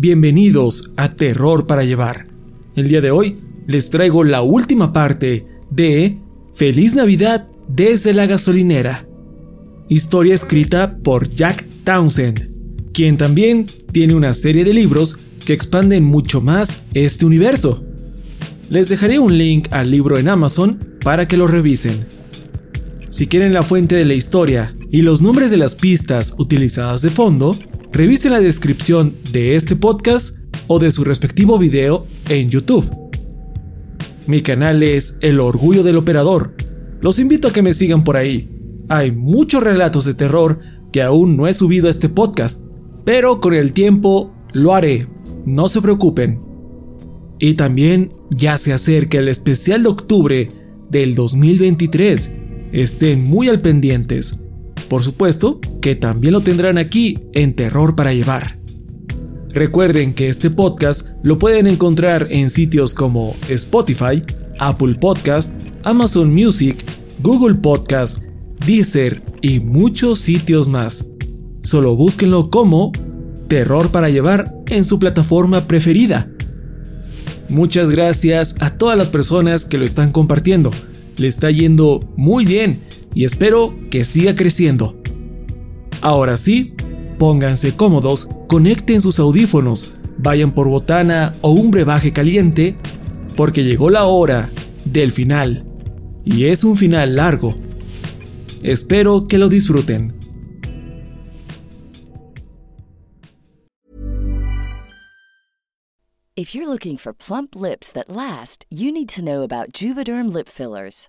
[0.00, 2.24] Bienvenidos a Terror para Llevar.
[2.76, 6.20] El día de hoy les traigo la última parte de
[6.54, 9.08] Feliz Navidad desde la gasolinera.
[9.88, 12.48] Historia escrita por Jack Townsend,
[12.92, 17.84] quien también tiene una serie de libros que expanden mucho más este universo.
[18.70, 22.06] Les dejaré un link al libro en Amazon para que lo revisen.
[23.10, 27.10] Si quieren la fuente de la historia y los nombres de las pistas utilizadas de
[27.10, 27.58] fondo,
[27.92, 30.36] revisen la descripción de este podcast
[30.66, 32.88] o de su respectivo video en YouTube.
[34.26, 36.54] Mi canal es El Orgullo del Operador.
[37.00, 38.50] Los invito a que me sigan por ahí.
[38.88, 40.60] Hay muchos relatos de terror
[40.92, 42.64] que aún no he subido a este podcast,
[43.04, 45.08] pero con el tiempo lo haré,
[45.46, 46.42] no se preocupen.
[47.38, 50.50] Y también ya se acerca el especial de octubre
[50.90, 52.32] del 2023.
[52.72, 54.40] Estén muy al pendientes.
[54.88, 58.58] Por supuesto que también lo tendrán aquí en Terror para Llevar.
[59.52, 64.22] Recuerden que este podcast lo pueden encontrar en sitios como Spotify,
[64.58, 65.54] Apple Podcast,
[65.84, 66.84] Amazon Music,
[67.20, 68.22] Google Podcast,
[68.66, 71.10] Deezer y muchos sitios más.
[71.62, 72.92] Solo búsquenlo como
[73.48, 76.30] Terror para Llevar en su plataforma preferida.
[77.48, 80.70] Muchas gracias a todas las personas que lo están compartiendo.
[81.16, 82.82] Le está yendo muy bien
[83.14, 85.00] y espero que siga creciendo.
[86.00, 86.74] Ahora sí,
[87.18, 92.76] pónganse cómodos, conecten sus audífonos, vayan por botana o un brebaje caliente,
[93.36, 94.50] porque llegó la hora
[94.84, 95.64] del final.
[96.24, 97.54] Y es un final largo.
[98.62, 100.18] Espero que lo disfruten.
[106.38, 110.48] If you're looking for plump lips that last, you need to know about Juvederm lip
[110.48, 111.08] fillers.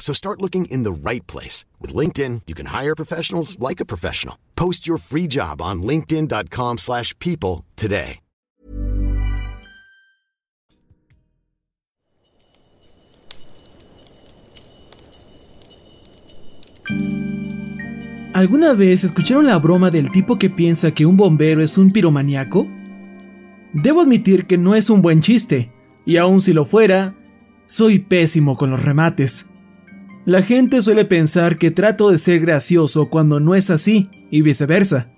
[0.00, 1.66] So start looking in the right place.
[1.78, 4.36] With LinkedIn, you can hire professionals like a professional.
[4.56, 8.20] Post your free job on linkedin.com slash people today.
[18.32, 22.66] ¿Alguna vez escucharon la broma del tipo que piensa que un bombero es un piromaniaco?
[23.74, 25.70] Debo admitir que no es un buen chiste,
[26.06, 27.14] y aun si lo fuera,
[27.66, 29.49] soy pésimo con los remates.
[30.30, 35.10] La gente suele pensar que trato de ser gracioso cuando no es así, y viceversa.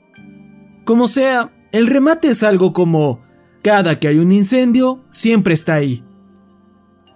[0.86, 3.20] Como sea, el remate es algo como,
[3.62, 6.02] cada que hay un incendio, siempre está ahí.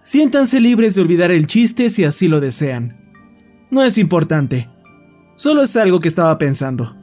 [0.02, 2.94] Siéntanse libres de olvidar el chiste si así lo desean.
[3.70, 4.69] No es importante,
[5.34, 6.94] solo es algo que estaba pensando.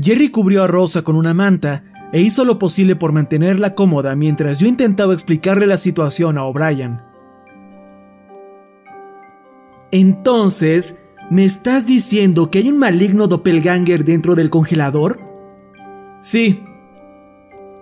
[0.00, 1.82] Jerry cubrió a Rosa con una manta
[2.12, 7.00] e hizo lo posible por mantenerla cómoda mientras yo intentaba explicarle la situación a O'Brien.
[9.90, 15.20] Entonces, ¿me estás diciendo que hay un maligno doppelganger dentro del congelador?
[16.20, 16.64] Sí.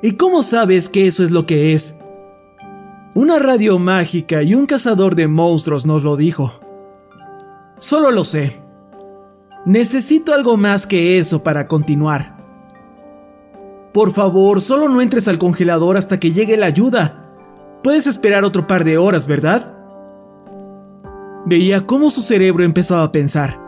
[0.03, 1.99] ¿Y cómo sabes que eso es lo que es?
[3.15, 6.53] Una radio mágica y un cazador de monstruos nos lo dijo.
[7.79, 8.61] Solo lo sé.
[9.65, 12.37] Necesito algo más que eso para continuar.
[13.95, 17.25] Por favor, solo no entres al congelador hasta que llegue la ayuda.
[17.83, 19.73] Puedes esperar otro par de horas, ¿verdad?
[21.47, 23.61] Veía cómo su cerebro empezaba a pensar.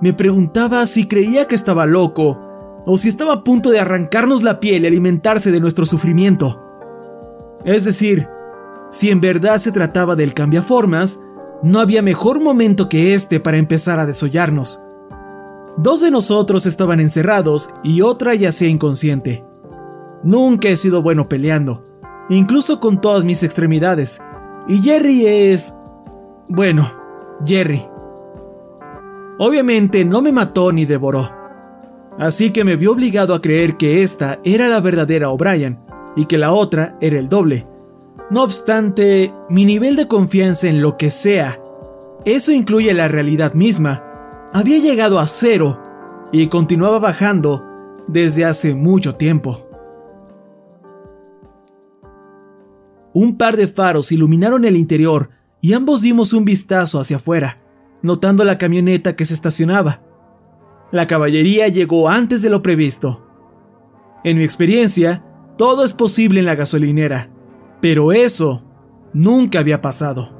[0.00, 2.40] Me preguntaba si creía que estaba loco
[2.86, 6.60] o si estaba a punto de arrancarnos la piel y alimentarse de nuestro sufrimiento.
[7.64, 8.28] Es decir,
[8.90, 11.22] si en verdad se trataba del cambiaformas,
[11.62, 14.82] no había mejor momento que este para empezar a desollarnos.
[15.76, 19.44] Dos de nosotros estaban encerrados y otra yacía inconsciente.
[20.22, 21.84] Nunca he sido bueno peleando,
[22.28, 24.20] incluso con todas mis extremidades.
[24.68, 25.78] Y Jerry es...
[26.48, 26.90] Bueno,
[27.44, 27.82] Jerry.
[29.38, 31.28] Obviamente no me mató ni devoró.
[32.18, 35.80] Así que me vi obligado a creer que esta era la verdadera O'Brien
[36.16, 37.66] y que la otra era el doble.
[38.30, 41.60] No obstante, mi nivel de confianza en lo que sea,
[42.24, 45.82] eso incluye la realidad misma, había llegado a cero
[46.32, 47.62] y continuaba bajando
[48.06, 49.68] desde hace mucho tiempo.
[53.12, 55.30] Un par de faros iluminaron el interior
[55.64, 57.58] y ambos dimos un vistazo hacia afuera,
[58.02, 60.02] notando la camioneta que se estacionaba.
[60.92, 63.26] La caballería llegó antes de lo previsto.
[64.24, 65.24] En mi experiencia,
[65.56, 67.30] todo es posible en la gasolinera,
[67.80, 68.62] pero eso
[69.14, 70.36] nunca había pasado.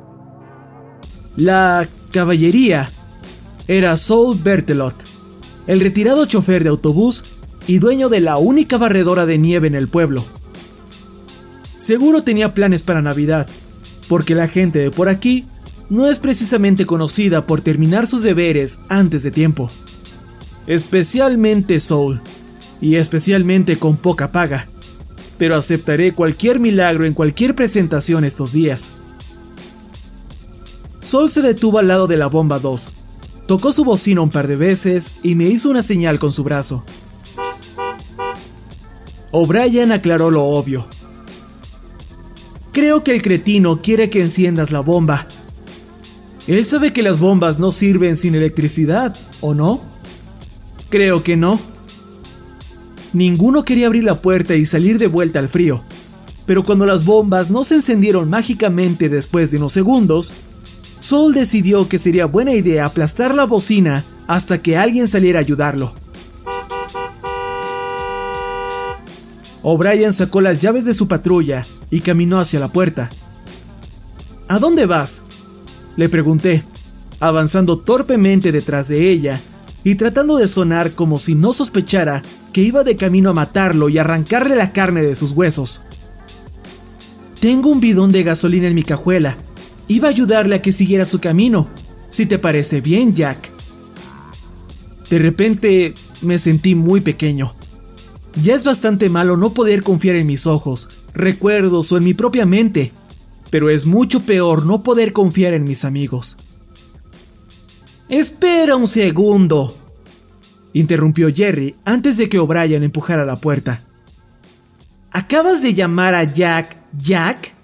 [1.37, 2.93] La caballería
[3.67, 5.07] era Saul Bertelot,
[5.67, 7.31] el retirado chofer de autobús
[7.67, 10.27] y dueño de la única barredora de nieve en el pueblo.
[11.79, 13.49] Seguro tenía planes para Navidad,
[14.09, 15.47] porque la gente de por aquí
[15.91, 19.71] no es precisamente conocida por terminar sus deberes antes de tiempo.
[20.67, 22.23] Especialmente Soul,
[22.81, 24.69] y especialmente con poca paga.
[25.39, 28.95] Pero aceptaré cualquier milagro en cualquier presentación estos días.
[31.03, 32.93] Soul se detuvo al lado de la bomba 2,
[33.47, 36.83] Tocó su bocina un par de veces y me hizo una señal con su brazo.
[39.33, 40.89] O'Brien aclaró lo obvio.
[42.75, 45.29] Creo que el cretino quiere que enciendas la bomba.
[46.49, 49.81] Él sabe que las bombas no sirven sin electricidad, ¿o no?
[50.91, 51.61] Creo que no.
[53.13, 55.85] Ninguno quería abrir la puerta y salir de vuelta al frío,
[56.47, 60.35] pero cuando las bombas no se encendieron mágicamente después de unos segundos,
[60.99, 65.95] Sol decidió que sería buena idea aplastar la bocina hasta que alguien saliera a ayudarlo.
[69.65, 73.11] O'Brien sacó las llaves de su patrulla y caminó hacia la puerta.
[74.47, 75.25] ¿A dónde vas?
[75.97, 76.65] Le pregunté,
[77.19, 79.41] avanzando torpemente detrás de ella
[79.83, 83.99] y tratando de sonar como si no sospechara que iba de camino a matarlo y
[83.99, 85.85] arrancarle la carne de sus huesos.
[87.41, 89.37] Tengo un bidón de gasolina en mi cajuela
[89.87, 91.69] Iba a ayudarle a que siguiera su camino,
[92.09, 93.53] si te parece bien, Jack.
[95.11, 97.55] De repente me sentí muy pequeño.
[98.37, 102.47] Ya es bastante malo no poder confiar en mis ojos, recuerdos o en mi propia
[102.47, 102.93] mente,
[103.51, 106.39] pero es mucho peor no poder confiar en mis amigos.
[108.09, 109.77] Espera un segundo,
[110.73, 113.85] interrumpió Jerry antes de que O'Brien empujara la puerta.
[115.11, 117.55] ¿Acabas de llamar a Jack Jack?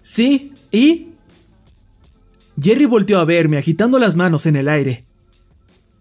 [0.00, 1.12] Sí, ¿Y?
[2.60, 5.04] Jerry volteó a verme agitando las manos en el aire.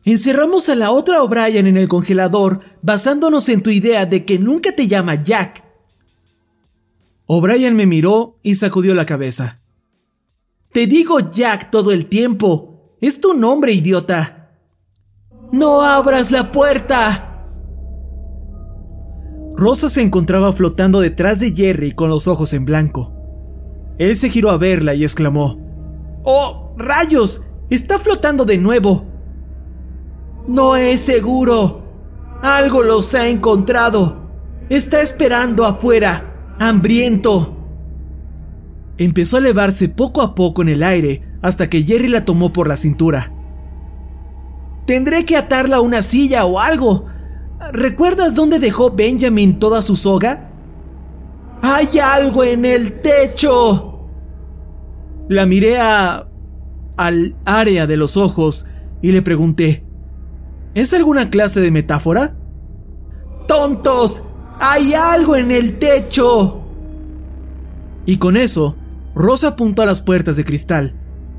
[0.05, 4.75] Encerramos a la otra O'Brien en el congelador basándonos en tu idea de que nunca
[4.75, 5.63] te llama Jack.
[7.25, 9.61] O'Brien me miró y sacudió la cabeza.
[10.73, 12.97] Te digo Jack todo el tiempo.
[12.99, 14.51] Es tu nombre, idiota.
[15.51, 17.47] No abras la puerta.
[19.55, 23.13] Rosa se encontraba flotando detrás de Jerry con los ojos en blanco.
[23.99, 25.59] Él se giró a verla y exclamó,
[26.23, 27.47] ¡Oh, rayos!
[27.69, 29.12] Está flotando de nuevo.
[30.47, 31.83] No es seguro.
[32.41, 34.29] Algo los ha encontrado.
[34.69, 37.57] Está esperando afuera, hambriento.
[38.97, 42.67] Empezó a elevarse poco a poco en el aire hasta que Jerry la tomó por
[42.67, 43.31] la cintura.
[44.85, 47.05] Tendré que atarla a una silla o algo.
[47.71, 50.51] ¿Recuerdas dónde dejó Benjamin toda su soga?
[51.61, 54.09] ¡Hay algo en el techo!
[55.29, 56.27] La miré a...
[56.97, 58.65] al área de los ojos
[59.01, 59.85] y le pregunté,
[60.75, 62.35] ¿es alguna clase de metáfora?
[63.47, 64.23] ¡Tontos!
[64.59, 66.61] ¡Hay algo en el techo!
[68.05, 68.75] Y con eso,
[69.15, 70.95] Rosa apuntó a las puertas de cristal,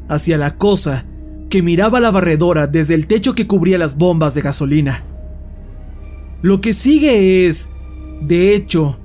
[0.08, 1.06] hacia la cosa
[1.50, 5.04] que miraba la barredora desde el techo que cubría las bombas de gasolina.
[6.42, 7.70] Lo que sigue es,
[8.20, 8.98] de hecho,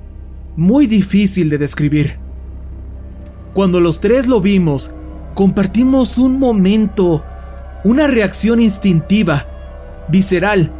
[0.56, 2.18] muy difícil de describir.
[3.54, 4.94] Cuando los tres lo vimos,
[5.34, 7.24] compartimos un momento,
[7.84, 9.46] una reacción instintiva,
[10.10, 10.72] visceral,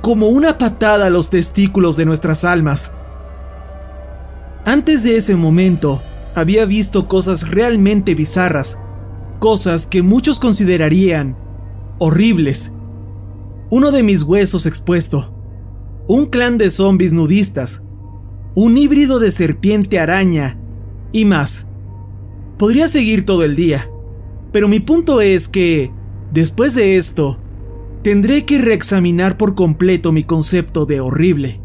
[0.00, 2.92] como una patada a los testículos de nuestras almas.
[4.64, 6.02] Antes de ese momento,
[6.34, 8.80] había visto cosas realmente bizarras,
[9.38, 11.36] cosas que muchos considerarían
[11.98, 12.74] horribles.
[13.70, 15.34] Uno de mis huesos expuesto,
[16.06, 17.84] un clan de zombies nudistas,
[18.54, 20.58] un híbrido de serpiente araña
[21.12, 21.68] y más.
[22.56, 23.90] Podría seguir todo el día,
[24.52, 25.92] pero mi punto es que,
[26.32, 27.38] después de esto,
[28.02, 31.60] tendré que reexaminar por completo mi concepto de horrible.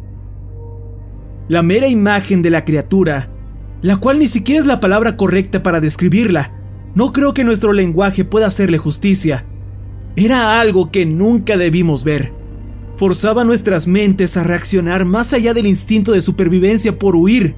[1.47, 3.29] La mera imagen de la criatura,
[3.81, 6.53] la cual ni siquiera es la palabra correcta para describirla,
[6.95, 9.45] no creo que nuestro lenguaje pueda hacerle justicia.
[10.15, 12.31] Era algo que nunca debimos ver.
[12.95, 17.55] Forzaba nuestras mentes a reaccionar más allá del instinto de supervivencia por huir.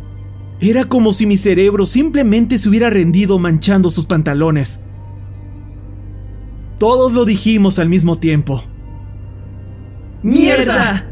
[0.61, 4.84] Era como si mi cerebro simplemente se hubiera rendido manchando sus pantalones.
[6.77, 8.63] Todos lo dijimos al mismo tiempo.
[10.23, 11.07] ¡Mierda!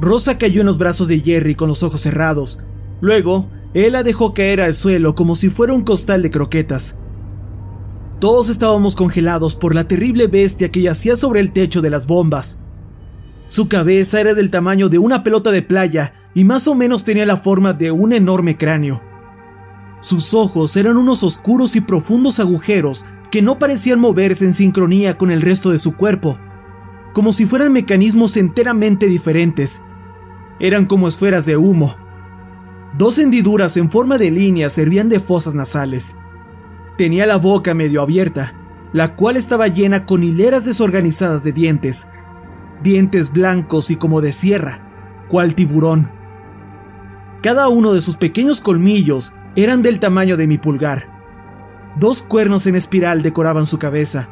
[0.00, 2.64] Rosa cayó en los brazos de Jerry con los ojos cerrados.
[3.00, 6.98] Luego, él la dejó caer al suelo como si fuera un costal de croquetas.
[8.18, 12.62] Todos estábamos congelados por la terrible bestia que yacía sobre el techo de las bombas.
[13.46, 17.26] Su cabeza era del tamaño de una pelota de playa y más o menos tenía
[17.26, 19.11] la forma de un enorme cráneo.
[20.02, 25.30] Sus ojos eran unos oscuros y profundos agujeros que no parecían moverse en sincronía con
[25.30, 26.38] el resto de su cuerpo,
[27.14, 29.82] como si fueran mecanismos enteramente diferentes.
[30.60, 31.96] Eran como esferas de humo,
[32.96, 36.16] Dos hendiduras en forma de línea servían de fosas nasales.
[36.98, 38.54] Tenía la boca medio abierta,
[38.92, 42.10] la cual estaba llena con hileras desorganizadas de dientes,
[42.82, 46.10] dientes blancos y como de sierra, cual tiburón.
[47.42, 51.08] Cada uno de sus pequeños colmillos eran del tamaño de mi pulgar.
[51.98, 54.28] Dos cuernos en espiral decoraban su cabeza,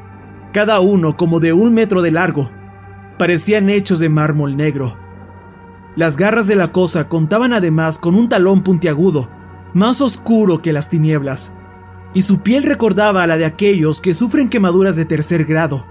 [0.53, 2.51] cada uno como de un metro de largo.
[3.19, 4.99] Parecían hechos de mármol negro.
[5.95, 9.29] Las garras de la cosa contaban además con un talón puntiagudo,
[9.75, 11.59] más oscuro que las tinieblas,
[12.15, 15.85] y su piel recordaba a la de aquellos que sufren quemaduras de tercer grado.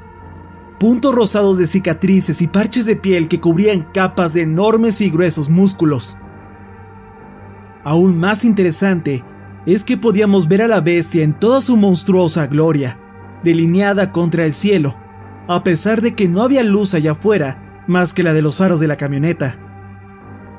[0.79, 5.49] Puntos rosados de cicatrices y parches de piel que cubrían capas de enormes y gruesos
[5.49, 6.17] músculos.
[7.83, 9.23] Aún más interesante
[9.65, 12.99] es que podíamos ver a la bestia en toda su monstruosa gloria,
[13.43, 14.95] delineada contra el cielo,
[15.47, 18.79] a pesar de que no había luz allá afuera más que la de los faros
[18.79, 19.57] de la camioneta.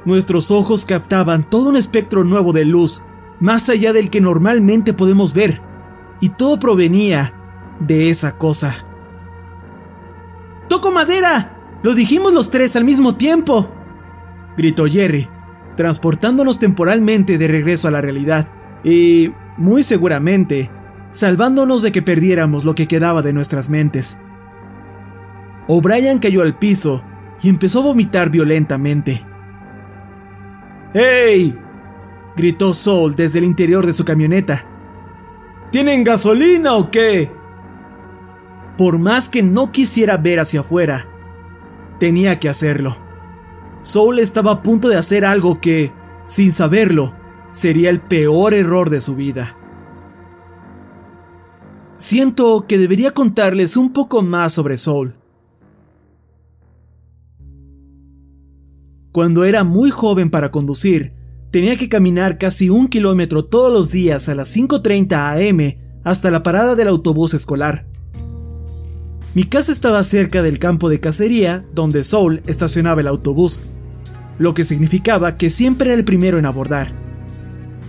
[0.04, 3.04] Nuestros ojos captaban todo un espectro nuevo de luz,
[3.38, 5.62] más allá del que normalmente podemos ver,
[6.20, 7.32] y todo provenía
[7.78, 8.74] de esa cosa.
[10.68, 11.56] ¡Toco madera!
[11.82, 13.70] ¡Lo dijimos los tres al mismo tiempo!
[14.56, 15.28] gritó Jerry,
[15.76, 20.70] transportándonos temporalmente de regreso a la realidad, y, muy seguramente,
[21.10, 24.22] salvándonos de que perdiéramos lo que quedaba de nuestras mentes.
[25.66, 27.02] O'Brien cayó al piso
[27.42, 29.26] y empezó a vomitar violentamente.
[30.94, 31.56] ¡Hey!
[32.36, 34.66] gritó Soul desde el interior de su camioneta.
[35.70, 37.30] ¿Tienen gasolina o qué?
[38.76, 41.06] Por más que no quisiera ver hacia afuera,
[41.98, 42.96] tenía que hacerlo.
[43.82, 45.92] Soul estaba a punto de hacer algo que,
[46.26, 47.14] sin saberlo,
[47.50, 49.56] sería el peor error de su vida.
[51.96, 55.16] Siento que debería contarles un poco más sobre Soul.
[59.12, 61.14] Cuando era muy joven para conducir,
[61.50, 66.42] tenía que caminar casi un kilómetro todos los días a las 5.30 am hasta la
[66.42, 67.89] parada del autobús escolar.
[69.32, 73.62] Mi casa estaba cerca del campo de cacería donde Soul estacionaba el autobús,
[74.38, 76.92] lo que significaba que siempre era el primero en abordar.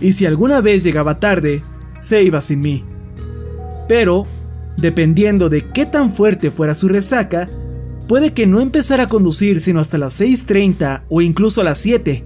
[0.00, 1.64] Y si alguna vez llegaba tarde,
[1.98, 2.84] se iba sin mí.
[3.88, 4.26] Pero,
[4.76, 7.50] dependiendo de qué tan fuerte fuera su resaca,
[8.06, 12.24] puede que no empezara a conducir sino hasta las 6.30 o incluso a las 7.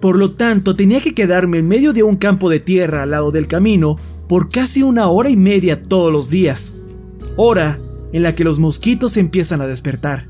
[0.00, 3.32] Por lo tanto, tenía que quedarme en medio de un campo de tierra al lado
[3.32, 6.76] del camino por casi una hora y media todos los días,
[7.36, 7.78] hora
[8.14, 10.28] en la que los mosquitos empiezan a despertar.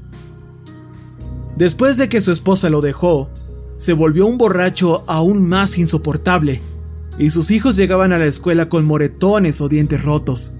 [1.57, 3.31] Después de que su esposa lo dejó,
[3.76, 6.62] se volvió un borracho aún más insoportable,
[7.19, 10.55] y sus hijos llegaban a la escuela con moretones o dientes rotos.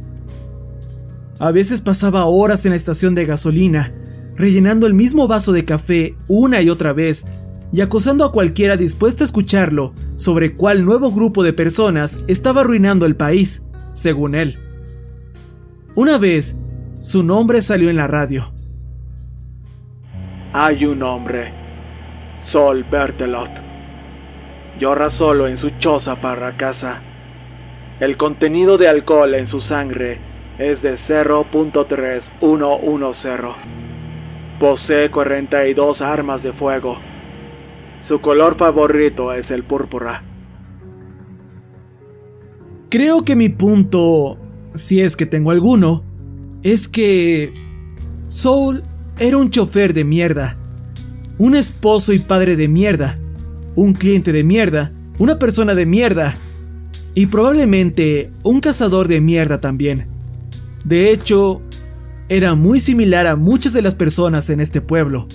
[1.39, 3.95] A veces pasaba horas en la estación de gasolina,
[4.37, 7.27] rellenando el mismo vaso de café una y otra vez,
[7.73, 13.07] y acosando a cualquiera dispuesto a escucharlo sobre cuál nuevo grupo de personas estaba arruinando
[13.07, 13.65] el país,
[13.95, 14.59] según él.
[15.95, 16.59] Una vez,
[17.05, 18.51] su nombre salió en la radio.
[20.55, 21.53] Hay un hombre,
[22.41, 23.51] Sol Bertelot.
[24.81, 27.03] Llora solo en su choza para casa.
[28.01, 30.19] El contenido de alcohol en su sangre
[30.59, 33.55] es de 0.3110.
[34.59, 36.97] Posee 42 armas de fuego.
[38.01, 40.23] Su color favorito es el púrpura.
[42.89, 44.39] Creo que mi punto,
[44.73, 46.14] si es que tengo alguno,
[46.65, 47.53] es que
[48.27, 48.83] Soul
[49.19, 50.57] era un chofer de mierda,
[51.39, 53.21] un esposo y padre de mierda,
[53.77, 56.37] un cliente de mierda, una persona de mierda
[57.15, 60.09] y probablemente un cazador de mierda también.
[60.85, 61.61] De hecho,
[62.29, 65.29] era muy similar a muchas de las personas en este pueblo.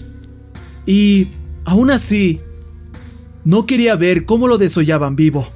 [0.85, 1.29] Y,
[1.63, 2.39] aún así,
[3.45, 5.47] no quería ver cómo lo desollaban vivo.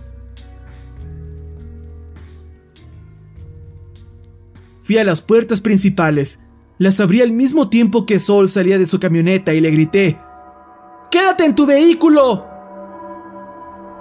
[4.83, 6.43] Fui a las puertas principales,
[6.77, 10.19] las abrí al mismo tiempo que Sol salía de su camioneta y le grité,
[11.09, 12.45] ¡Quédate en tu vehículo!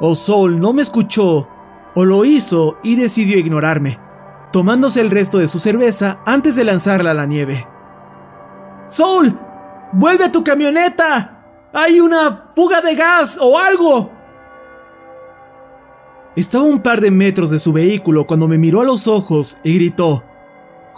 [0.01, 1.49] O Sol no me escuchó,
[1.95, 4.01] o lo hizo y decidió ignorarme,
[4.51, 7.65] tomándose el resto de su cerveza antes de lanzarla a la nieve.
[8.89, 9.39] ¡Sol!
[9.93, 11.69] ¡Vuelve a tu camioneta!
[11.73, 14.11] ¡Hay una fuga de gas o algo!
[16.35, 19.59] Estaba a un par de metros de su vehículo cuando me miró a los ojos
[19.63, 20.25] y gritó,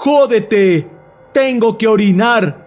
[0.05, 0.87] ¡Jódete!
[1.33, 2.63] ¡Tengo que orinar!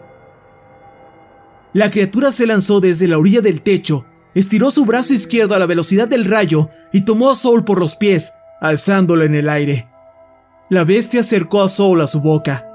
[1.71, 5.67] La criatura se lanzó desde la orilla del techo, estiró su brazo izquierdo a la
[5.67, 9.87] velocidad del rayo y tomó a Soul por los pies, alzándolo en el aire.
[10.71, 12.67] La bestia acercó a Soul a su boca.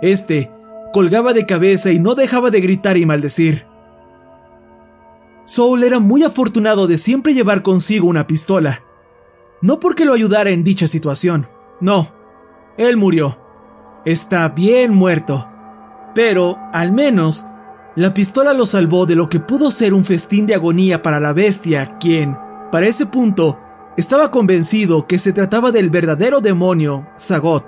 [0.00, 0.48] Este
[0.92, 3.66] colgaba de cabeza y no dejaba de gritar y maldecir.
[5.44, 8.84] Soul era muy afortunado de siempre llevar consigo una pistola.
[9.60, 11.48] No porque lo ayudara en dicha situación,
[11.80, 12.14] no.
[12.78, 13.43] Él murió.
[14.04, 15.48] Está bien muerto.
[16.14, 17.46] Pero, al menos,
[17.96, 21.32] la pistola lo salvó de lo que pudo ser un festín de agonía para la
[21.32, 22.36] bestia, quien,
[22.70, 23.60] para ese punto,
[23.96, 27.64] estaba convencido que se trataba del verdadero demonio, Zagot.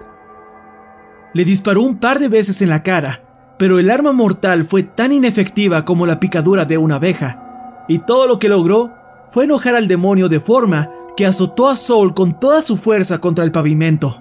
[1.33, 3.23] Le disparó un par de veces en la cara,
[3.59, 8.27] pero el arma mortal fue tan inefectiva como la picadura de una abeja, y todo
[8.27, 8.93] lo que logró
[9.31, 13.45] fue enojar al demonio de forma que azotó a Soul con toda su fuerza contra
[13.45, 14.21] el pavimento.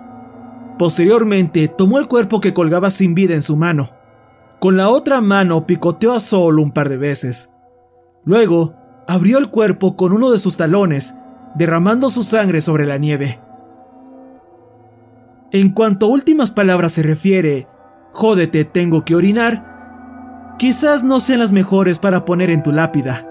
[0.77, 3.91] Posteriormente tomó el cuerpo que colgaba sin vida en su mano.
[4.59, 7.53] Con la otra mano picoteó a Soul un par de veces.
[8.23, 8.75] Luego,
[9.07, 11.19] abrió el cuerpo con uno de sus talones,
[11.55, 13.39] derramando su sangre sobre la nieve.
[15.51, 17.67] En cuanto a últimas palabras se refiere,
[18.11, 23.27] jódete, tengo que orinar, quizás no sean las mejores para poner en tu lápida.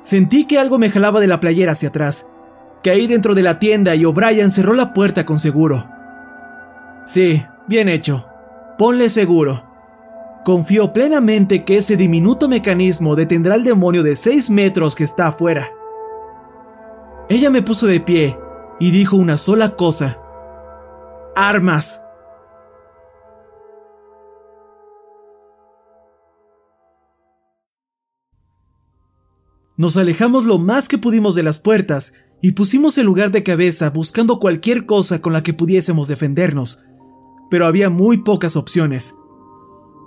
[0.00, 2.30] Sentí que algo me jalaba de la playera hacia atrás.
[2.82, 5.88] Caí dentro de la tienda y O'Brien cerró la puerta con seguro.
[7.04, 8.26] Sí, bien hecho.
[8.78, 9.64] Ponle seguro.
[10.44, 15.70] Confío plenamente que ese diminuto mecanismo detendrá al demonio de 6 metros que está afuera.
[17.28, 18.38] Ella me puso de pie
[18.78, 20.18] y dijo una sola cosa.
[21.36, 22.04] Armas.
[29.76, 33.90] Nos alejamos lo más que pudimos de las puertas y pusimos el lugar de cabeza
[33.90, 36.84] buscando cualquier cosa con la que pudiésemos defendernos,
[37.54, 39.16] pero había muy pocas opciones.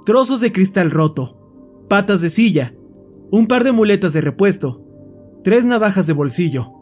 [0.06, 1.38] Trozos de cristal roto,
[1.88, 2.76] patas de silla,
[3.32, 4.84] un par de muletas de repuesto,
[5.46, 6.74] tres navajas de bolsillo.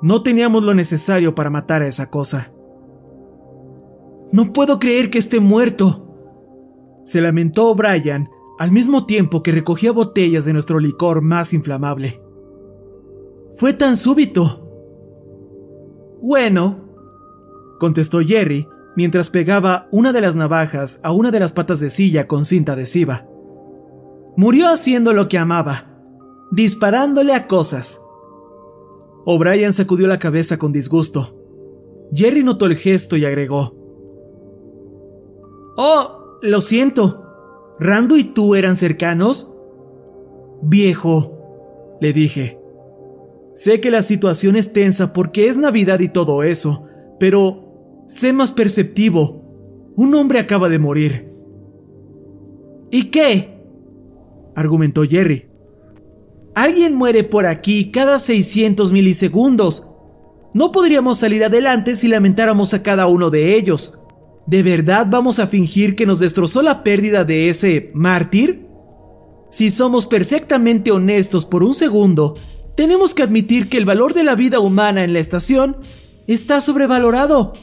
[0.00, 2.52] No teníamos lo necesario para matar a esa cosa.
[4.30, 6.14] No puedo creer que esté muerto.
[7.04, 8.28] Se lamentó O'Brien
[8.60, 12.22] al mismo tiempo que recogía botellas de nuestro licor más inflamable.
[13.56, 14.64] Fue tan súbito.
[16.22, 16.84] Bueno,
[17.80, 22.26] contestó Jerry mientras pegaba una de las navajas a una de las patas de silla
[22.26, 23.26] con cinta adhesiva.
[24.36, 25.98] Murió haciendo lo que amaba,
[26.50, 28.04] disparándole a cosas.
[29.24, 31.38] O'Brien sacudió la cabeza con disgusto.
[32.12, 33.76] Jerry notó el gesto y agregó,
[35.76, 37.24] Oh, lo siento.
[37.78, 39.56] ¿Rando y tú eran cercanos?
[40.62, 42.60] Viejo, le dije.
[43.54, 46.84] Sé que la situación es tensa porque es Navidad y todo eso,
[47.18, 47.61] pero
[48.12, 49.42] sé más perceptivo.
[49.96, 51.32] Un hombre acaba de morir.
[52.90, 53.52] ¿Y qué?
[54.54, 55.48] argumentó Jerry.
[56.54, 59.88] Alguien muere por aquí cada 600 milisegundos.
[60.52, 64.00] No podríamos salir adelante si lamentáramos a cada uno de ellos.
[64.46, 68.66] ¿De verdad vamos a fingir que nos destrozó la pérdida de ese mártir?
[69.50, 72.36] Si somos perfectamente honestos por un segundo,
[72.76, 75.78] tenemos que admitir que el valor de la vida humana en la estación
[76.26, 77.54] está sobrevalorado.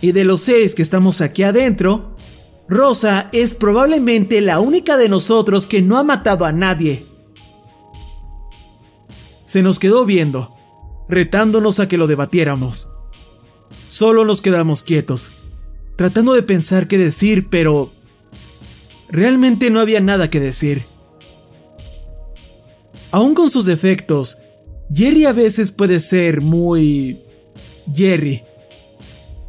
[0.00, 2.16] Y de los seis que estamos aquí adentro,
[2.68, 7.06] Rosa es probablemente la única de nosotros que no ha matado a nadie.
[9.44, 10.54] Se nos quedó viendo,
[11.08, 12.92] retándonos a que lo debatiéramos.
[13.86, 15.32] Solo nos quedamos quietos,
[15.96, 17.92] tratando de pensar qué decir, pero
[19.08, 20.86] realmente no había nada que decir.
[23.12, 24.40] Aún con sus defectos,
[24.92, 27.22] Jerry a veces puede ser muy...
[27.94, 28.42] Jerry.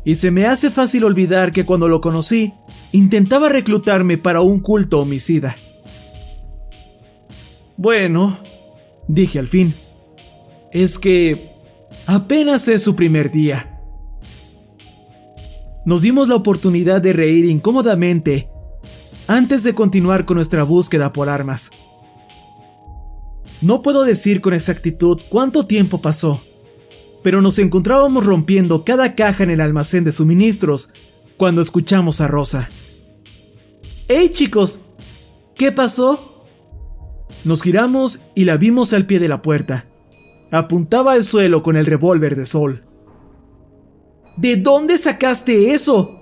[0.08, 2.54] Y se me hace fácil olvidar que cuando lo conocí,
[2.94, 5.58] intentaba reclutarme para un culto homicida.
[7.76, 8.40] Bueno,
[9.10, 9.76] dije al fin,
[10.72, 11.52] es que
[12.06, 13.82] apenas es su primer día.
[15.86, 18.50] Nos dimos la oportunidad de reír incómodamente
[19.28, 21.72] antes de continuar con nuestra búsqueda por armas.
[23.62, 26.42] No puedo decir con exactitud cuánto tiempo pasó,
[27.24, 30.94] pero nos encontrábamos rompiendo cada caja en el almacén de suministros
[31.38, 32.70] cuando escuchamos a Rosa.
[34.08, 34.82] ¡Hey chicos!
[35.56, 36.46] ¿Qué pasó?
[37.44, 39.88] Nos giramos y la vimos al pie de la puerta.
[40.52, 42.86] Apuntaba al suelo con el revólver de Sol.
[44.38, 46.20] ¿De dónde sacaste eso?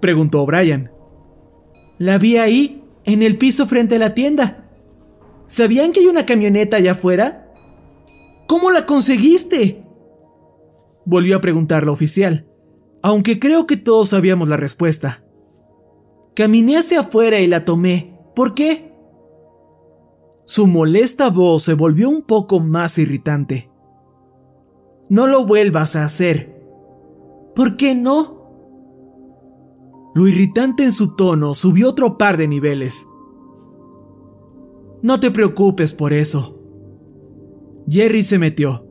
[0.00, 0.90] preguntó Brian.
[1.98, 4.70] La vi ahí, en el piso frente a la tienda.
[5.46, 7.52] ¿Sabían que hay una camioneta allá afuera?
[8.46, 9.82] ¿Cómo la conseguiste?
[11.10, 12.46] Volvió a preguntar la oficial,
[13.02, 15.24] aunque creo que todos sabíamos la respuesta.
[16.34, 18.20] Caminé hacia afuera y la tomé.
[18.36, 18.92] ¿Por qué?
[20.44, 23.70] Su molesta voz se volvió un poco más irritante.
[25.08, 26.62] No lo vuelvas a hacer.
[27.54, 28.52] ¿Por qué no?
[30.14, 33.08] Lo irritante en su tono subió otro par de niveles.
[35.00, 36.60] No te preocupes por eso.
[37.88, 38.87] Jerry se metió.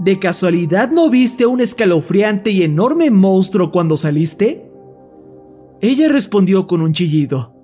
[0.00, 4.72] ¿De casualidad no viste un escalofriante y enorme monstruo cuando saliste?
[5.82, 7.54] Ella respondió con un chillido.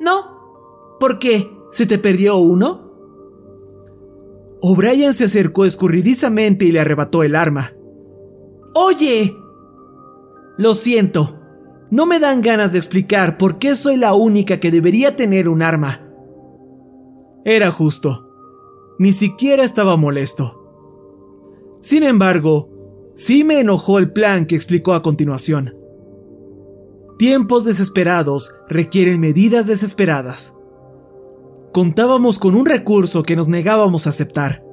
[0.00, 0.96] No.
[0.98, 1.48] ¿Por qué?
[1.70, 2.90] ¿Se te perdió uno?
[4.60, 7.72] O'Brien se acercó escurridizamente y le arrebató el arma.
[8.74, 9.36] ¡Oye!
[10.56, 11.38] Lo siento,
[11.92, 15.62] no me dan ganas de explicar por qué soy la única que debería tener un
[15.62, 16.04] arma.
[17.44, 18.28] Era justo.
[18.98, 20.57] Ni siquiera estaba molesto.
[21.80, 22.70] Sin embargo,
[23.14, 25.74] sí me enojó el plan que explicó a continuación.
[27.18, 30.56] Tiempos desesperados requieren medidas desesperadas.
[31.72, 34.64] Contábamos con un recurso que nos negábamos a aceptar.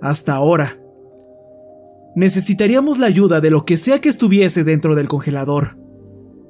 [0.00, 0.80] Hasta ahora.
[2.14, 5.76] Necesitaríamos la ayuda de lo que sea que estuviese dentro del congelador.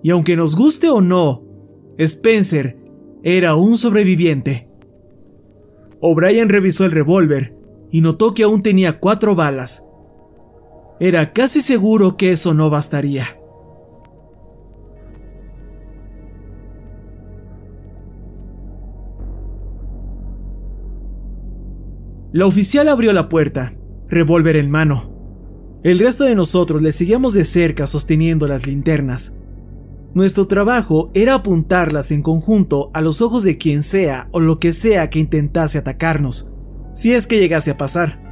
[0.02, 1.44] Y aunque nos guste o no,
[1.98, 2.78] Spencer
[3.22, 4.68] era un sobreviviente.
[6.00, 7.56] O'Brien revisó el revólver
[7.90, 9.86] y notó que aún tenía cuatro balas.
[11.00, 13.38] Era casi seguro que eso no bastaría.
[22.32, 23.74] La oficial abrió la puerta,
[24.08, 25.10] revólver en mano.
[25.82, 29.38] El resto de nosotros le seguíamos de cerca sosteniendo las linternas.
[30.14, 34.72] Nuestro trabajo era apuntarlas en conjunto a los ojos de quien sea o lo que
[34.72, 36.52] sea que intentase atacarnos,
[36.92, 38.27] si es que llegase a pasar.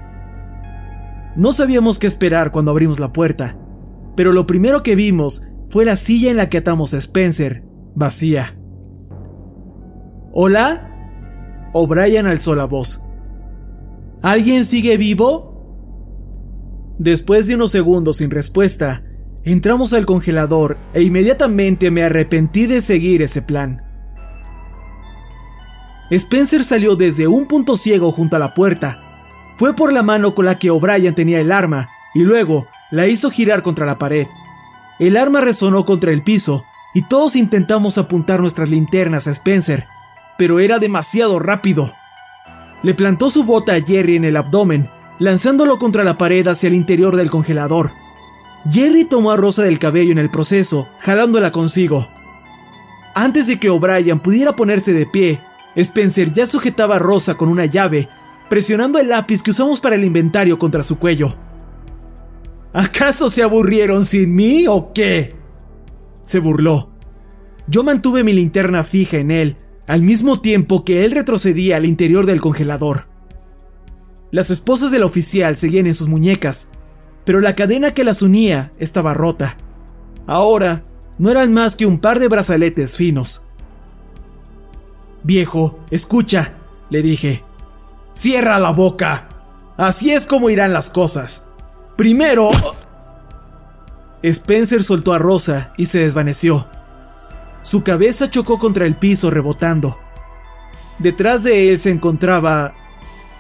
[1.37, 3.59] No sabíamos qué esperar cuando abrimos la puerta,
[4.17, 8.59] pero lo primero que vimos fue la silla en la que atamos a Spencer, vacía.
[10.33, 11.71] ¿Hola?
[11.73, 13.05] O'Brien alzó la voz.
[14.23, 15.55] ¿Alguien sigue vivo?
[16.99, 19.03] Después de unos segundos sin respuesta,
[19.47, 23.81] Entramos al congelador e inmediatamente me arrepentí de seguir ese plan.
[26.11, 29.01] Spencer salió desde un punto ciego junto a la puerta.
[29.57, 33.31] Fue por la mano con la que O'Brien tenía el arma y luego la hizo
[33.31, 34.27] girar contra la pared.
[34.99, 36.65] El arma resonó contra el piso
[36.95, 39.87] y todos intentamos apuntar nuestras linternas a Spencer,
[40.39, 41.93] pero era demasiado rápido.
[42.83, 44.89] Le plantó su bota a Jerry en el abdomen,
[45.19, 47.93] lanzándolo contra la pared hacia el interior del congelador.
[48.71, 52.09] Jerry tomó a Rosa del cabello en el proceso, jalándola consigo.
[53.15, 55.41] Antes de que O'Brien pudiera ponerse de pie,
[55.75, 58.09] Spencer ya sujetaba a Rosa con una llave,
[58.49, 61.37] presionando el lápiz que usamos para el inventario contra su cuello.
[62.73, 65.35] ¿Acaso se aburrieron sin mí o qué?
[66.23, 66.91] Se burló.
[67.69, 69.57] Yo mantuve mi linterna fija en él,
[69.87, 73.09] al mismo tiempo que él retrocedía al interior del congelador.
[74.31, 76.71] Las esposas del oficial seguían en sus muñecas,
[77.25, 79.57] pero la cadena que las unía estaba rota.
[80.27, 80.85] Ahora
[81.19, 83.47] no eran más que un par de brazaletes finos.
[85.23, 86.59] Viejo, escucha,
[86.91, 87.43] le dije.
[88.17, 89.29] Cierra la boca.
[89.77, 91.49] Así es como irán las cosas.
[91.97, 92.51] Primero...
[94.23, 96.67] Spencer soltó a Rosa y se desvaneció.
[97.61, 99.99] Su cabeza chocó contra el piso rebotando.
[100.99, 102.73] Detrás de él se encontraba...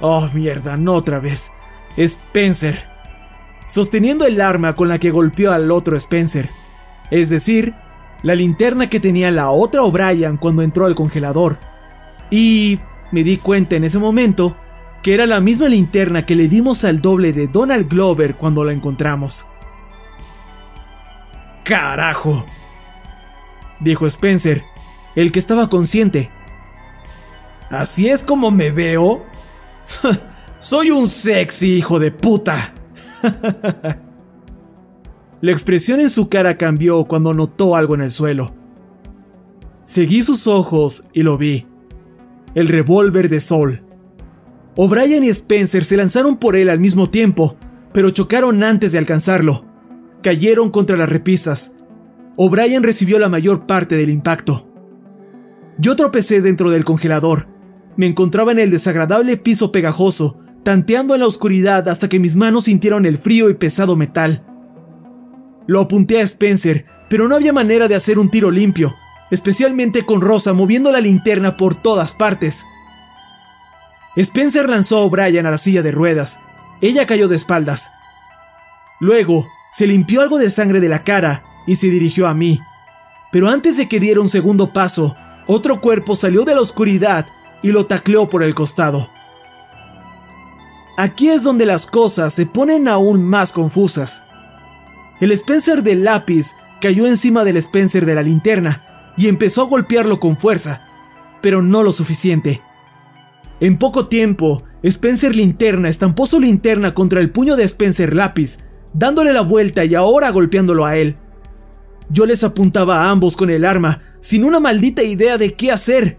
[0.02, 1.52] Oh, mierda, no otra vez.
[1.96, 2.86] Spencer.
[3.66, 6.50] Sosteniendo el arma con la que golpeó al otro Spencer.
[7.10, 7.74] Es decir,
[8.22, 11.60] la linterna que tenía la otra O'Brien cuando entró al congelador.
[12.30, 12.78] Y
[13.10, 14.54] me di cuenta en ese momento
[15.06, 18.72] que era la misma linterna que le dimos al doble de Donald Glover cuando la
[18.72, 19.46] encontramos.
[21.62, 22.44] ¡Carajo!
[23.78, 24.64] dijo Spencer,
[25.14, 26.32] el que estaba consciente.
[27.70, 29.24] ¿Así es como me veo?
[30.58, 32.74] Soy un sexy hijo de puta.
[35.40, 38.56] La expresión en su cara cambió cuando notó algo en el suelo.
[39.84, 41.64] Seguí sus ojos y lo vi.
[42.56, 43.85] El revólver de Sol.
[44.78, 47.56] O'Brien y Spencer se lanzaron por él al mismo tiempo,
[47.94, 49.64] pero chocaron antes de alcanzarlo.
[50.22, 51.78] Cayeron contra las repisas.
[52.36, 54.68] O'Brien recibió la mayor parte del impacto.
[55.78, 57.48] Yo tropecé dentro del congelador.
[57.96, 62.64] Me encontraba en el desagradable piso pegajoso, tanteando en la oscuridad hasta que mis manos
[62.64, 64.44] sintieron el frío y pesado metal.
[65.66, 68.94] Lo apunté a Spencer, pero no había manera de hacer un tiro limpio,
[69.30, 72.66] especialmente con Rosa moviendo la linterna por todas partes.
[74.16, 76.40] Spencer lanzó a O'Brien a la silla de ruedas.
[76.80, 77.92] Ella cayó de espaldas.
[78.98, 82.60] Luego, se limpió algo de sangre de la cara y se dirigió a mí.
[83.30, 85.14] Pero antes de que diera un segundo paso,
[85.46, 87.26] otro cuerpo salió de la oscuridad
[87.62, 89.10] y lo tacleó por el costado.
[90.96, 94.24] Aquí es donde las cosas se ponen aún más confusas.
[95.20, 100.20] El Spencer del lápiz cayó encima del Spencer de la linterna y empezó a golpearlo
[100.20, 100.86] con fuerza,
[101.42, 102.62] pero no lo suficiente.
[103.60, 108.58] En poco tiempo, Spencer Linterna estampó su linterna contra el puño de Spencer Lápiz,
[108.92, 111.16] dándole la vuelta y ahora golpeándolo a él.
[112.10, 116.18] Yo les apuntaba a ambos con el arma, sin una maldita idea de qué hacer.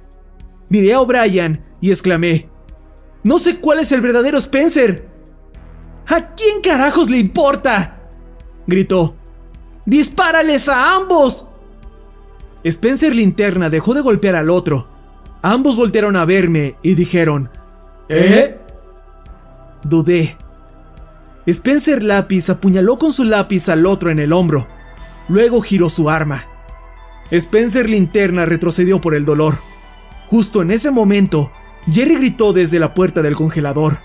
[0.70, 2.50] Miré a O'Brien y exclamé,
[3.24, 5.08] No sé cuál es el verdadero Spencer.
[6.08, 8.10] ¿A quién carajos le importa?
[8.66, 9.16] gritó.
[9.86, 11.50] ¡Dispárales a ambos!
[12.64, 14.97] Spencer Linterna dejó de golpear al otro.
[15.42, 17.50] Ambos voltearon a verme y dijeron,
[18.10, 18.60] ¿Eh?
[19.84, 20.38] Dudé.
[21.46, 24.68] Spencer Lápiz apuñaló con su lápiz al otro en el hombro.
[25.30, 26.46] Luego giró su arma.
[27.32, 29.60] Spencer Linterna retrocedió por el dolor.
[30.28, 31.52] Justo en ese momento,
[31.92, 34.00] Jerry gritó desde la puerta del congelador.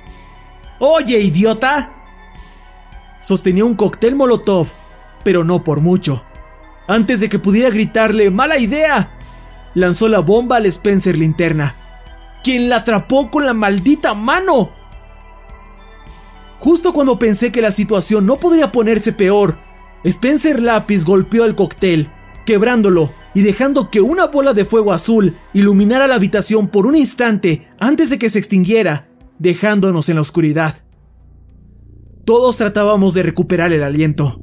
[0.78, 1.92] ¡Oye, idiota!
[3.20, 4.68] Sostenía un cóctel molotov,
[5.24, 6.24] pero no por mucho.
[6.88, 9.16] Antes de que pudiera gritarle ¡Mala idea!
[9.74, 11.76] Lanzó la bomba al Spencer Linterna,
[12.42, 14.70] quien la atrapó con la maldita mano.
[16.58, 19.58] Justo cuando pensé que la situación no podría ponerse peor,
[20.04, 22.10] Spencer Lápiz golpeó el cóctel,
[22.46, 27.68] quebrándolo y dejando que una bola de fuego azul iluminara la habitación por un instante
[27.78, 29.08] antes de que se extinguiera,
[29.38, 30.84] dejándonos en la oscuridad.
[32.24, 34.40] Todos tratábamos de recuperar el aliento.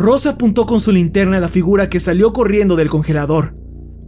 [0.00, 3.54] Rosa apuntó con su linterna a la figura que salió corriendo del congelador.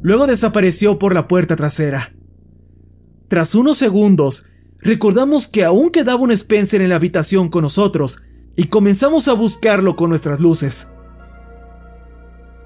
[0.01, 2.15] Luego desapareció por la puerta trasera.
[3.29, 4.47] Tras unos segundos,
[4.79, 8.23] recordamos que aún quedaba un Spencer en la habitación con nosotros
[8.57, 10.91] y comenzamos a buscarlo con nuestras luces.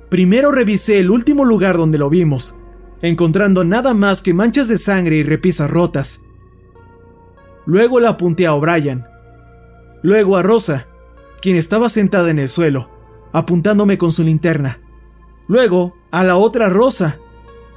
[0.09, 2.61] Primero revisé el último lugar donde lo vimos,
[3.03, 6.21] encontrando nada más que manchas de sangre y repisas rotas.
[7.67, 9.05] Luego la apunté a O'Brien.
[10.05, 10.87] Luego a Rosa,
[11.43, 12.96] quien estaba sentada en el suelo,
[13.33, 14.81] apuntándome con su linterna.
[15.49, 17.19] Luego a la otra Rosa,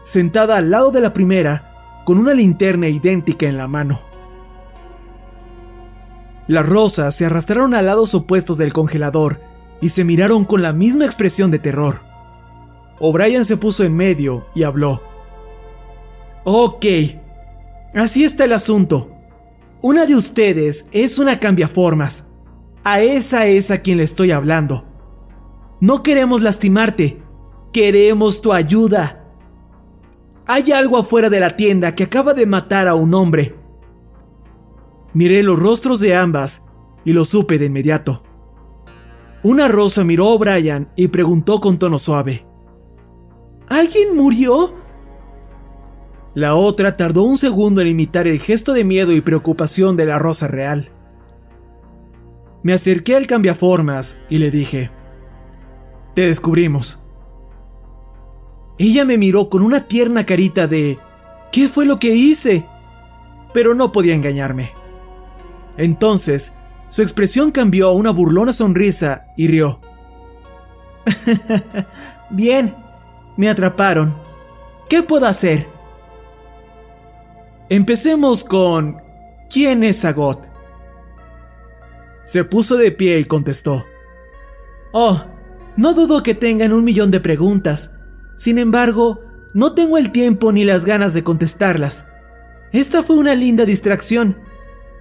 [0.03, 4.01] sentada al lado de la primera, con una linterna idéntica en la mano.
[6.47, 9.39] Las rosas se arrastraron a lados opuestos del congelador
[9.81, 12.01] y se miraron con la misma expresión de terror.
[12.99, 15.03] O'Brien se puso en medio y habló.
[16.43, 16.85] Ok,
[17.93, 19.11] así está el asunto.
[19.81, 22.31] Una de ustedes es una cambiaformas.
[22.83, 24.88] A esa es a quien le estoy hablando.
[25.81, 27.23] No queremos lastimarte,
[27.71, 29.25] queremos tu ayuda.
[30.45, 33.55] Hay algo afuera de la tienda que acaba de matar a un hombre.
[35.13, 36.67] Miré los rostros de ambas
[37.05, 38.23] y lo supe de inmediato.
[39.41, 42.45] Una rosa miró a O'Brien y preguntó con tono suave.
[43.69, 44.75] ¿Alguien murió?
[46.33, 50.19] La otra tardó un segundo en imitar el gesto de miedo y preocupación de la
[50.19, 50.91] rosa real.
[52.63, 54.91] Me acerqué al cambiaformas y le dije,
[56.19, 57.01] Te descubrimos.
[58.77, 60.99] Ella me miró con una tierna carita de,
[61.49, 62.65] ¿qué fue lo que hice?
[63.53, 64.73] Pero no podía engañarme.
[65.77, 66.57] Entonces,
[66.89, 69.79] su expresión cambió a una burlona sonrisa y rió.
[72.29, 72.75] Bien,
[73.37, 74.13] me atraparon.
[74.89, 75.69] ¿Qué puedo hacer?
[77.69, 79.01] Empecemos con...
[79.49, 80.49] ¿Quién es Agot?
[82.25, 83.85] Se puso de pie y contestó.
[84.91, 85.23] Oh,
[85.79, 87.99] no dudo que tengan un millón de preguntas.
[88.35, 89.21] Sin embargo,
[89.53, 92.09] no tengo el tiempo ni las ganas de contestarlas.
[92.73, 94.37] Esta fue una linda distracción,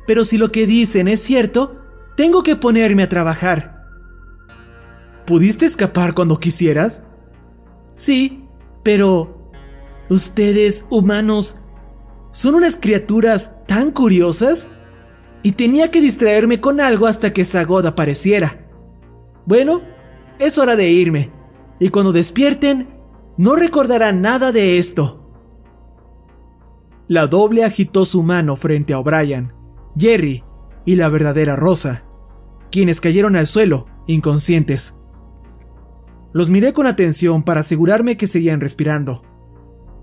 [0.06, 1.82] pero si lo que dicen es cierto,
[2.16, 3.88] tengo que ponerme a trabajar.
[5.26, 7.08] ¿Pudiste escapar cuando quisieras?
[7.94, 8.44] Sí,
[8.84, 9.50] pero...
[10.08, 11.62] Ustedes, humanos,
[12.30, 14.70] son unas criaturas tan curiosas.
[15.42, 18.70] Y tenía que distraerme con algo hasta que Sagod apareciera.
[19.44, 19.82] Bueno,
[20.38, 21.30] es hora de irme.
[21.80, 22.88] Y cuando despierten,
[23.36, 25.30] no recordarán nada de esto.
[27.06, 29.52] La doble agitó su mano frente a O'Brien,
[29.96, 30.44] Jerry
[30.84, 32.04] y la verdadera Rosa,
[32.70, 34.98] quienes cayeron al suelo, inconscientes.
[36.32, 39.22] Los miré con atención para asegurarme que seguían respirando.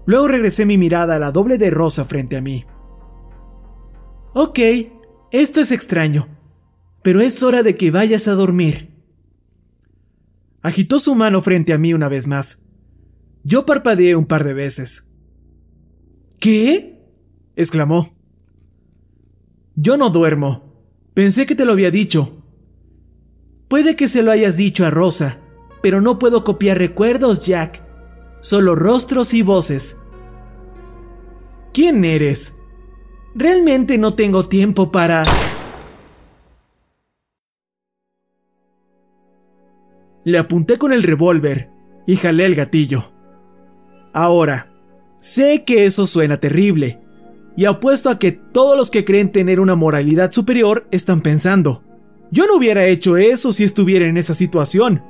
[0.05, 2.65] Luego regresé mi mirada a la doble de Rosa frente a mí.
[4.33, 4.59] Ok,
[5.31, 6.27] esto es extraño,
[7.03, 8.94] pero es hora de que vayas a dormir.
[10.65, 12.63] Agitó su mano frente a mí una vez más.
[13.43, 15.11] Yo parpadeé un par de veces.
[16.39, 16.99] ¿Qué?
[17.55, 18.15] exclamó.
[19.75, 20.73] Yo no duermo.
[21.13, 22.43] Pensé que te lo había dicho.
[23.67, 25.39] Puede que se lo hayas dicho a Rosa,
[25.83, 27.85] pero no puedo copiar recuerdos, Jack
[28.45, 30.01] solo rostros y voces.
[31.73, 32.59] ¿Quién eres?
[33.33, 35.23] Realmente no tengo tiempo para...
[40.25, 41.69] Le apunté con el revólver
[42.05, 43.13] y jalé el gatillo.
[44.11, 44.71] Ahora,
[45.17, 46.99] sé que eso suena terrible,
[47.55, 51.83] y apuesto a que todos los que creen tener una moralidad superior están pensando,
[52.31, 55.03] yo no hubiera hecho eso si estuviera en esa situación.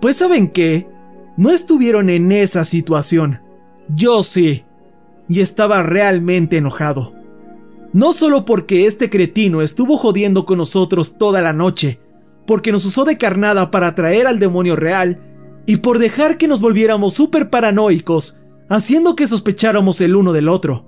[0.00, 0.88] Pues saben qué,
[1.36, 3.40] no estuvieron en esa situación.
[3.88, 4.64] Yo sí.
[5.28, 7.14] Y estaba realmente enojado.
[7.92, 12.00] No solo porque este cretino estuvo jodiendo con nosotros toda la noche,
[12.46, 15.20] porque nos usó de carnada para atraer al demonio real,
[15.66, 20.86] y por dejar que nos volviéramos súper paranoicos, haciendo que sospecháramos el uno del otro,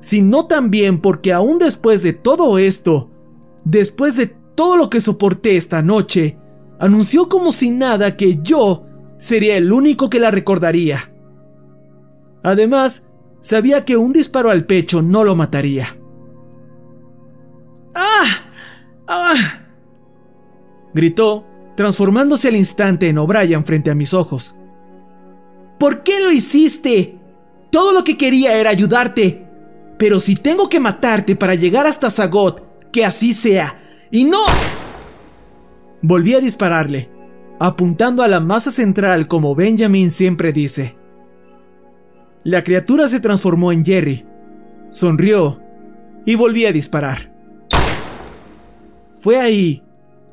[0.00, 3.10] sino también porque aún después de todo esto,
[3.64, 6.38] después de todo lo que soporté esta noche,
[6.78, 8.86] anunció como si nada que yo
[9.18, 11.12] sería el único que la recordaría.
[12.42, 13.08] Además,
[13.40, 15.96] sabía que un disparo al pecho no lo mataría.
[17.94, 18.24] ¡Ah!
[19.06, 19.61] ¡Ah!
[20.94, 24.58] Gritó, transformándose al instante en O'Brien frente a mis ojos.
[25.78, 27.18] ¿Por qué lo hiciste?
[27.70, 29.48] Todo lo que quería era ayudarte.
[29.98, 33.80] Pero si tengo que matarte para llegar hasta Zagot, que así sea.
[34.10, 34.38] Y no...
[36.02, 37.10] Volví a dispararle,
[37.60, 40.96] apuntando a la masa central como Benjamin siempre dice.
[42.44, 44.26] La criatura se transformó en Jerry,
[44.90, 45.62] sonrió
[46.26, 47.32] y volví a disparar.
[49.16, 49.84] Fue ahí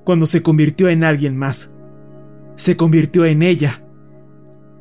[0.09, 1.75] cuando se convirtió en alguien más.
[2.55, 3.85] Se convirtió en ella.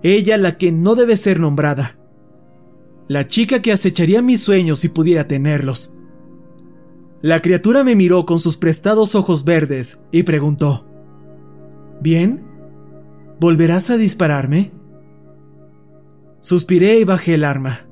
[0.03, 1.99] Ella la que no debe ser nombrada.
[3.09, 5.99] La chica que acecharía mis sueños si pudiera tenerlos.
[7.20, 10.87] La criatura me miró con sus prestados ojos verdes y preguntó,
[12.01, 12.47] ¿Bien?
[13.39, 14.72] ¿Volverás a dispararme?
[16.41, 17.87] Suspiré y bajé el arma.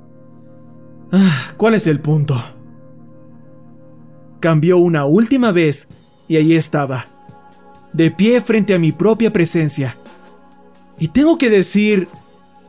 [1.12, 2.42] Ah, ¿Cuál es el punto?
[4.40, 5.90] Cambió una última vez
[6.28, 7.15] y allí estaba,
[7.92, 9.96] de pie frente a mi propia presencia.
[10.98, 12.08] Y tengo que decir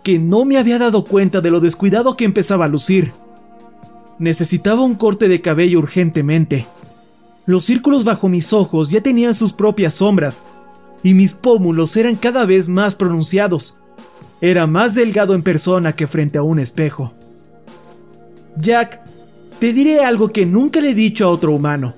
[0.03, 3.13] que no me había dado cuenta de lo descuidado que empezaba a lucir.
[4.19, 6.67] Necesitaba un corte de cabello urgentemente.
[7.45, 10.45] Los círculos bajo mis ojos ya tenían sus propias sombras,
[11.03, 13.79] y mis pómulos eran cada vez más pronunciados.
[14.41, 17.13] Era más delgado en persona que frente a un espejo.
[18.57, 19.01] Jack,
[19.59, 21.93] te diré algo que nunca le he dicho a otro humano.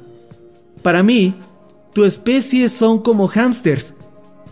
[0.82, 1.36] Para mí,
[2.00, 3.98] Tu especie son como hámsters.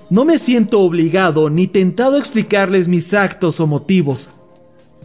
[0.09, 4.31] No me siento obligado ni tentado a explicarles mis actos o motivos,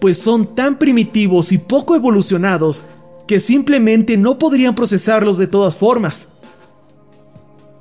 [0.00, 2.86] pues son tan primitivos y poco evolucionados
[3.28, 6.40] que simplemente no podrían procesarlos de todas formas.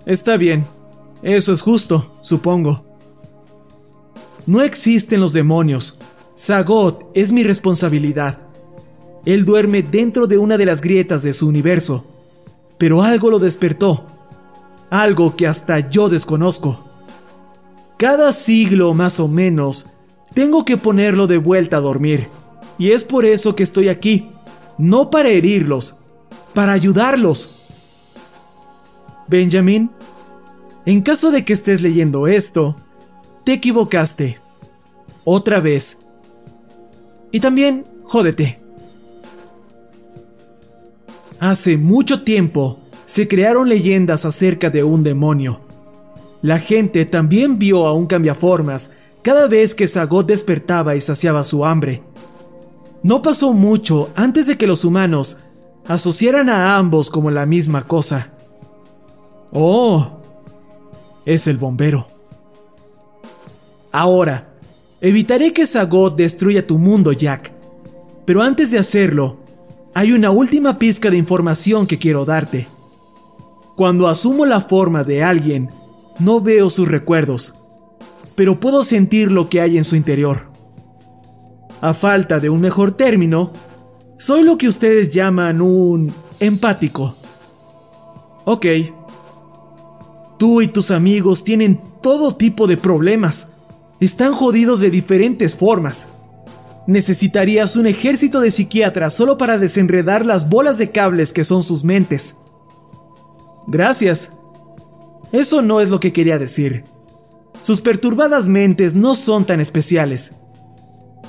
[0.05, 0.63] Está bien,
[1.23, 2.85] eso es justo, supongo.
[4.45, 6.01] No existen los demonios.
[6.37, 8.45] Zagot es mi responsabilidad.
[9.25, 12.05] Él duerme dentro de una de las grietas de su universo,
[12.77, 14.05] pero algo lo despertó,
[14.91, 16.79] algo que hasta yo desconozco.
[17.97, 19.91] Cada siglo más o menos,
[20.35, 22.29] tengo que ponerlo de vuelta a dormir,
[22.77, 24.29] y es por eso que estoy aquí,
[24.77, 25.97] no para herirlos,
[26.53, 27.55] para ayudarlos.
[29.27, 29.89] Benjamin,
[30.85, 32.75] en caso de que estés leyendo esto,
[33.45, 34.39] te equivocaste.
[35.23, 35.99] Otra vez.
[37.31, 38.61] Y también, jódete.
[41.39, 42.79] Hace mucho tiempo
[43.11, 45.59] se crearon leyendas acerca de un demonio.
[46.41, 51.65] La gente también vio a un cambiaformas cada vez que Sagot despertaba y saciaba su
[51.65, 52.03] hambre.
[53.03, 55.41] No pasó mucho antes de que los humanos
[55.89, 58.31] asociaran a ambos como la misma cosa.
[59.51, 60.21] Oh,
[61.25, 62.07] es el bombero.
[63.91, 64.53] Ahora,
[65.01, 67.51] evitaré que Sagot destruya tu mundo, Jack.
[68.25, 69.41] Pero antes de hacerlo,
[69.93, 72.69] hay una última pizca de información que quiero darte.
[73.75, 75.69] Cuando asumo la forma de alguien,
[76.19, 77.59] no veo sus recuerdos,
[78.35, 80.51] pero puedo sentir lo que hay en su interior.
[81.81, 83.51] A falta de un mejor término,
[84.17, 87.15] soy lo que ustedes llaman un empático.
[88.45, 88.65] Ok.
[90.37, 93.53] Tú y tus amigos tienen todo tipo de problemas.
[93.99, 96.09] Están jodidos de diferentes formas.
[96.87, 101.83] Necesitarías un ejército de psiquiatras solo para desenredar las bolas de cables que son sus
[101.83, 102.37] mentes.
[103.67, 104.33] Gracias.
[105.31, 106.85] Eso no es lo que quería decir.
[107.61, 110.37] Sus perturbadas mentes no son tan especiales.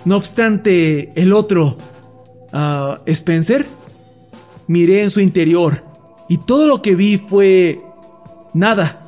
[0.04, 1.76] No obstante, el otro...
[2.52, 3.66] Uh, Spencer?
[4.66, 5.84] Miré en su interior
[6.28, 7.82] y todo lo que vi fue...
[8.54, 9.06] nada.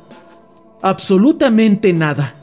[0.81, 2.35] Absolutamente nada.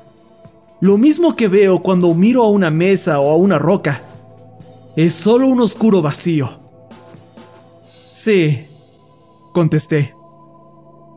[0.81, 4.03] Lo mismo que veo cuando miro a una mesa o a una roca.
[4.97, 6.61] Es solo un oscuro vacío.
[8.11, 8.67] Sí,
[9.53, 10.15] contesté.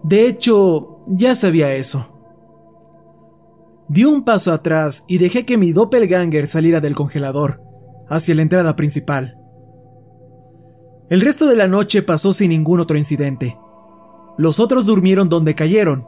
[0.07, 2.05] De hecho, ya sabía eso.
[3.89, 7.63] Di un paso atrás y dejé que mi doppelganger saliera del congelador,
[8.07, 9.39] hacia la entrada principal.
[11.09, 13.57] El resto de la noche pasó sin ningún otro incidente.
[14.37, 16.07] Los otros durmieron donde cayeron,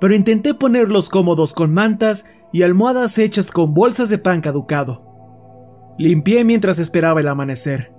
[0.00, 5.02] pero intenté ponerlos cómodos con mantas y almohadas hechas con bolsas de pan caducado.
[5.98, 7.92] Limpié mientras esperaba el amanecer.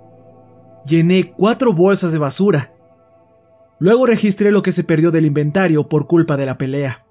[0.86, 2.73] Llené cuatro bolsas de basura.
[3.78, 7.06] Luego registré lo que se perdió del inventario por culpa de la pelea.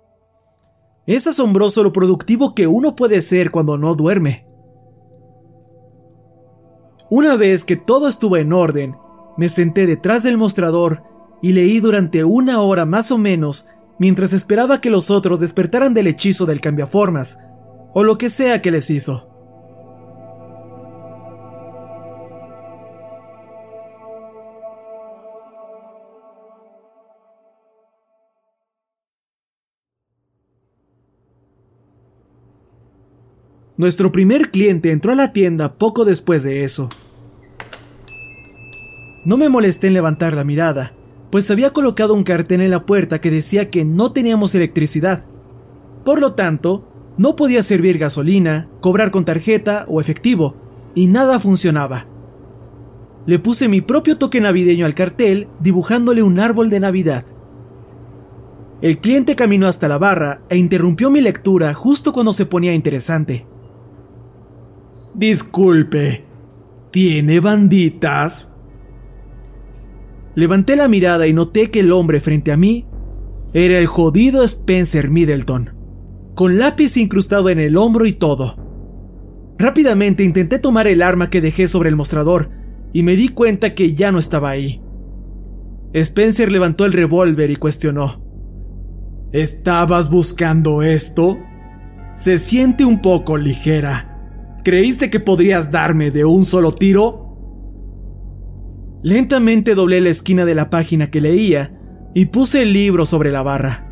[1.05, 4.47] Es asombroso lo productivo que uno puede ser cuando no duerme.
[7.09, 8.95] Una vez que todo estuvo en orden,
[9.37, 11.03] me senté detrás del mostrador
[11.41, 13.67] y leí durante una hora más o menos
[13.99, 17.39] mientras esperaba que los otros despertaran del hechizo del cambiaformas,
[17.93, 19.32] o lo que sea que les hizo.
[33.83, 36.87] Nuestro primer cliente entró a la tienda poco después de eso.
[39.25, 40.93] No me molesté en levantar la mirada,
[41.29, 45.25] pues había colocado un cartel en la puerta que decía que no teníamos electricidad.
[46.05, 50.55] Por lo tanto, no podía servir gasolina, cobrar con tarjeta o efectivo,
[50.95, 52.07] y nada funcionaba.
[53.25, 57.25] Le puse mi propio toque navideño al cartel dibujándole un árbol de Navidad.
[58.81, 63.45] El cliente caminó hasta la barra e interrumpió mi lectura justo cuando se ponía interesante.
[65.15, 66.25] Disculpe,
[66.89, 68.55] ¿tiene banditas?
[70.33, 72.87] Levanté la mirada y noté que el hombre frente a mí
[73.53, 75.75] era el jodido Spencer Middleton,
[76.33, 78.57] con lápiz incrustado en el hombro y todo.
[79.59, 82.49] Rápidamente intenté tomar el arma que dejé sobre el mostrador
[82.91, 84.81] y me di cuenta que ya no estaba ahí.
[85.93, 88.23] Spencer levantó el revólver y cuestionó.
[89.31, 91.37] ¿Estabas buscando esto?
[92.15, 94.12] Se siente un poco ligera.
[94.63, 97.37] ¿Creíste que podrías darme de un solo tiro?
[99.03, 101.77] Lentamente doblé la esquina de la página que leía
[102.15, 103.89] y puse el libro sobre la barra.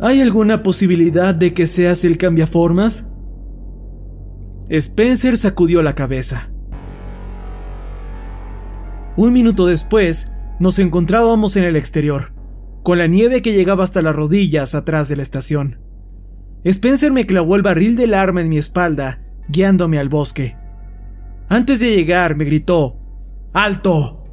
[0.00, 3.12] ¿Hay alguna posibilidad de que seas el cambiaformas?
[4.68, 6.50] Spencer sacudió la cabeza.
[9.16, 12.32] Un minuto después, nos encontrábamos en el exterior,
[12.82, 15.79] con la nieve que llegaba hasta las rodillas atrás de la estación.
[16.64, 20.56] Spencer me clavó el barril del arma en mi espalda, guiándome al bosque.
[21.48, 22.98] Antes de llegar, me gritó,
[23.52, 24.24] ¡Alto!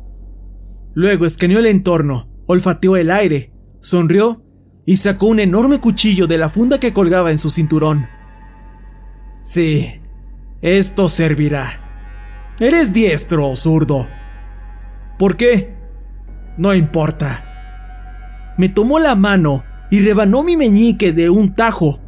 [0.94, 4.44] Luego escaneó el entorno, olfateó el aire, sonrió
[4.86, 8.08] y sacó un enorme cuchillo de la funda que colgaba en su cinturón.
[9.44, 10.02] Sí,
[10.62, 12.56] esto servirá.
[12.60, 14.08] ¿Eres diestro zurdo?
[15.20, 15.76] ¿Por qué?
[16.58, 18.56] No importa.
[18.58, 22.00] Me tomó la mano y rebanó mi meñique de un tajo.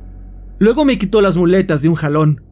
[0.59, 2.43] Luego me quitó las muletas de un jalón.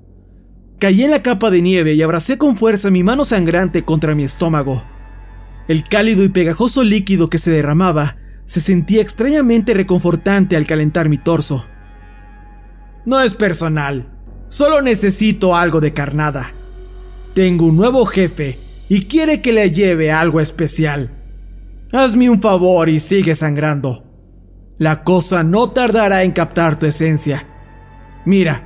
[0.80, 4.24] Caí en la capa de nieve y abracé con fuerza mi mano sangrante contra mi
[4.24, 4.84] estómago.
[5.68, 11.18] El cálido y pegajoso líquido que se derramaba se sentía extrañamente reconfortante al calentar mi
[11.18, 11.66] torso.
[13.06, 14.10] No es personal,
[14.48, 16.54] solo necesito algo de carnada.
[17.34, 21.12] Tengo un nuevo jefe y quiere que le lleve algo especial.
[21.92, 24.06] Hazme un favor y sigue sangrando.
[24.78, 27.57] La cosa no tardará en captar tu esencia.
[28.28, 28.62] Mira,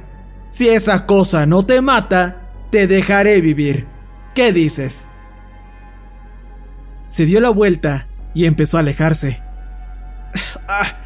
[0.50, 3.86] si esa cosa no te mata, te dejaré vivir.
[4.34, 5.08] ¿Qué dices?
[7.06, 9.40] Se dio la vuelta y empezó a alejarse.
[10.68, 10.98] Ah,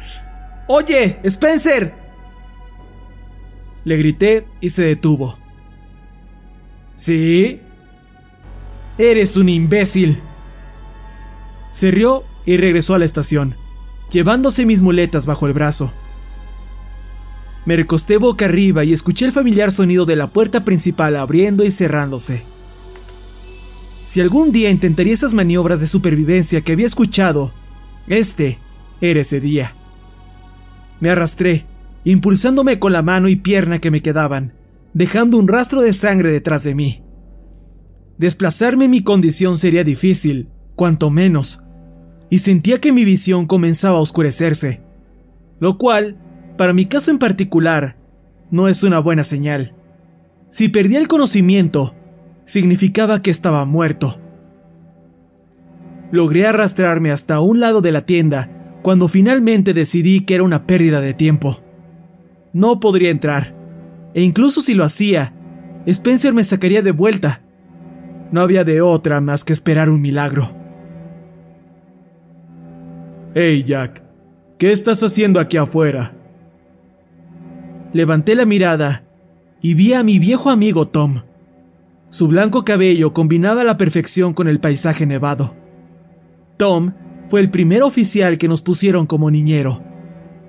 [0.68, 1.92] ¡Oye, Spencer!
[3.84, 5.38] Le grité y se detuvo.
[6.94, 7.60] ¿Sí?
[8.96, 10.22] Eres un imbécil.
[11.70, 13.56] Se rió y regresó a la estación,
[14.10, 15.92] llevándose mis muletas bajo el brazo.
[17.66, 21.72] Me recosté boca arriba y escuché el familiar sonido de la puerta principal abriendo y
[21.72, 22.44] cerrándose.
[24.04, 27.52] Si algún día intentaría esas maniobras de supervivencia que había escuchado,
[28.06, 28.60] este
[29.00, 29.74] era ese día.
[31.00, 31.66] Me arrastré,
[32.04, 34.54] impulsándome con la mano y pierna que me quedaban,
[34.94, 37.02] dejando un rastro de sangre detrás de mí.
[38.16, 41.64] Desplazarme en mi condición sería difícil, cuanto menos,
[42.30, 44.82] y sentía que mi visión comenzaba a oscurecerse,
[45.58, 46.16] lo cual
[46.56, 47.96] para mi caso en particular,
[48.50, 49.74] no es una buena señal.
[50.48, 51.94] Si perdía el conocimiento,
[52.44, 54.20] significaba que estaba muerto.
[56.12, 58.50] Logré arrastrarme hasta un lado de la tienda
[58.82, 61.60] cuando finalmente decidí que era una pérdida de tiempo.
[62.52, 63.54] No podría entrar,
[64.14, 65.34] e incluso si lo hacía,
[65.86, 67.42] Spencer me sacaría de vuelta.
[68.30, 70.56] No había de otra más que esperar un milagro.
[73.34, 74.02] Hey Jack,
[74.58, 76.15] ¿qué estás haciendo aquí afuera?
[77.96, 79.06] Levanté la mirada
[79.62, 81.22] y vi a mi viejo amigo Tom.
[82.10, 85.56] Su blanco cabello combinaba a la perfección con el paisaje nevado.
[86.58, 86.92] Tom
[87.26, 89.82] fue el primer oficial que nos pusieron como niñero,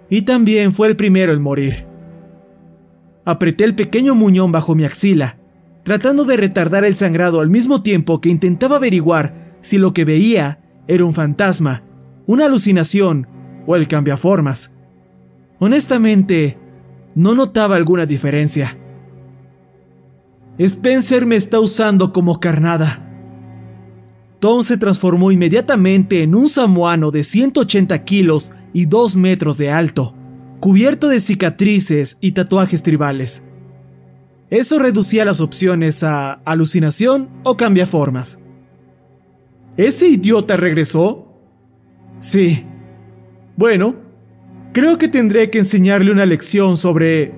[0.10, 1.88] y también fue el primero en morir.
[3.24, 5.40] Apreté el pequeño muñón bajo mi axila,
[5.84, 10.60] tratando de retardar el sangrado al mismo tiempo que intentaba averiguar si lo que veía
[10.86, 11.86] era un fantasma,
[12.26, 13.26] una alucinación
[13.66, 14.76] o el cambiaformas.
[15.60, 16.58] Honestamente,
[17.18, 18.78] no notaba alguna diferencia.
[20.60, 23.04] Spencer me está usando como carnada.
[24.40, 30.14] Tom se transformó inmediatamente en un samoano de 180 kilos y 2 metros de alto,
[30.60, 33.46] cubierto de cicatrices y tatuajes tribales.
[34.52, 38.44] Eso reducía las opciones a alucinación o cambiaformas.
[39.76, 41.34] ¿Ese idiota regresó?
[42.20, 42.64] Sí.
[43.56, 44.07] Bueno,
[44.74, 47.34] Creo que tendré que enseñarle una lección sobre...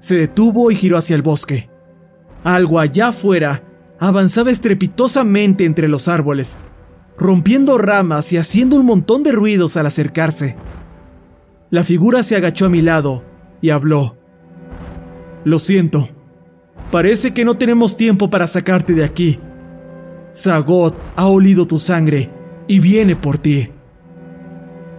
[0.00, 1.70] Se detuvo y giró hacia el bosque.
[2.42, 3.62] Algo allá afuera
[4.00, 6.58] avanzaba estrepitosamente entre los árboles,
[7.16, 10.56] rompiendo ramas y haciendo un montón de ruidos al acercarse.
[11.70, 13.24] La figura se agachó a mi lado
[13.60, 14.16] y habló.
[15.44, 16.08] Lo siento.
[16.90, 19.38] Parece que no tenemos tiempo para sacarte de aquí.
[20.34, 22.30] Zagot ha olido tu sangre
[22.66, 23.70] y viene por ti.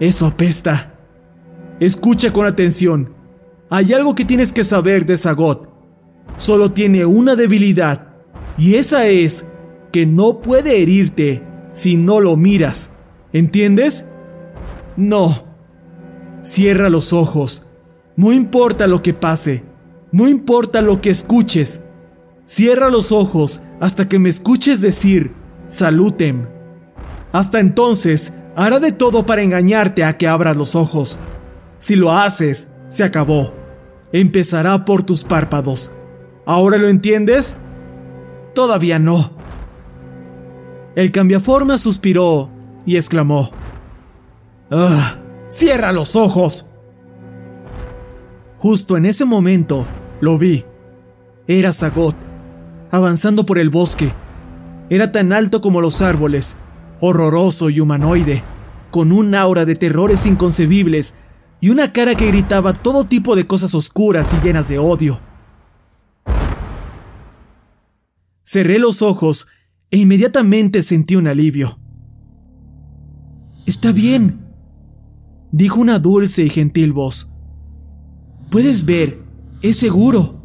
[0.00, 0.98] Eso apesta.
[1.80, 3.14] Escucha con atención.
[3.70, 5.70] Hay algo que tienes que saber de Zagot.
[6.36, 8.14] Solo tiene una debilidad,
[8.56, 9.46] y esa es
[9.92, 12.96] que no puede herirte si no lo miras.
[13.32, 14.10] ¿Entiendes?
[14.96, 15.44] No.
[16.40, 17.66] Cierra los ojos.
[18.16, 19.64] No importa lo que pase.
[20.12, 21.84] No importa lo que escuches.
[22.44, 25.32] Cierra los ojos hasta que me escuches decir,
[25.66, 26.46] salutem.
[27.32, 31.20] Hasta entonces, hará de todo para engañarte a que abras los ojos.
[31.78, 33.52] Si lo haces, se acabó.
[34.12, 35.92] Empezará por tus párpados.
[36.46, 37.56] ¿Ahora lo entiendes?
[38.54, 39.32] Todavía no.
[40.94, 42.50] El cambiaforma suspiró
[42.86, 43.50] y exclamó.
[44.70, 45.18] ¡Ah!
[45.48, 46.70] ¡Cierra los ojos!
[48.58, 49.86] Justo en ese momento,
[50.20, 50.64] lo vi.
[51.46, 52.16] Era Zagot,
[52.90, 54.14] avanzando por el bosque.
[54.88, 56.58] Era tan alto como los árboles
[57.00, 58.44] horroroso y humanoide,
[58.90, 61.18] con un aura de terrores inconcebibles
[61.60, 65.20] y una cara que gritaba todo tipo de cosas oscuras y llenas de odio.
[68.44, 69.48] Cerré los ojos
[69.90, 71.78] e inmediatamente sentí un alivio.
[73.66, 74.44] Está bien,
[75.52, 77.34] dijo una dulce y gentil voz.
[78.50, 79.22] Puedes ver,
[79.62, 80.42] es seguro.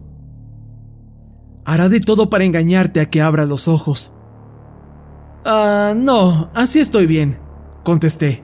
[1.66, 4.16] Hará de todo para engañarte a que abra los ojos.
[5.46, 7.40] Ah, no, así estoy bien,
[7.84, 8.44] contesté.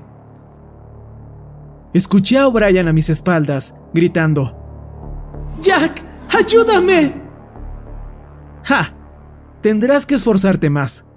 [1.94, 4.56] Escuché a O'Brien a mis espaldas, gritando.
[5.62, 6.02] Jack,
[6.38, 7.22] ayúdame.
[8.64, 8.94] ¡Ja!
[9.62, 11.08] Tendrás que esforzarte más.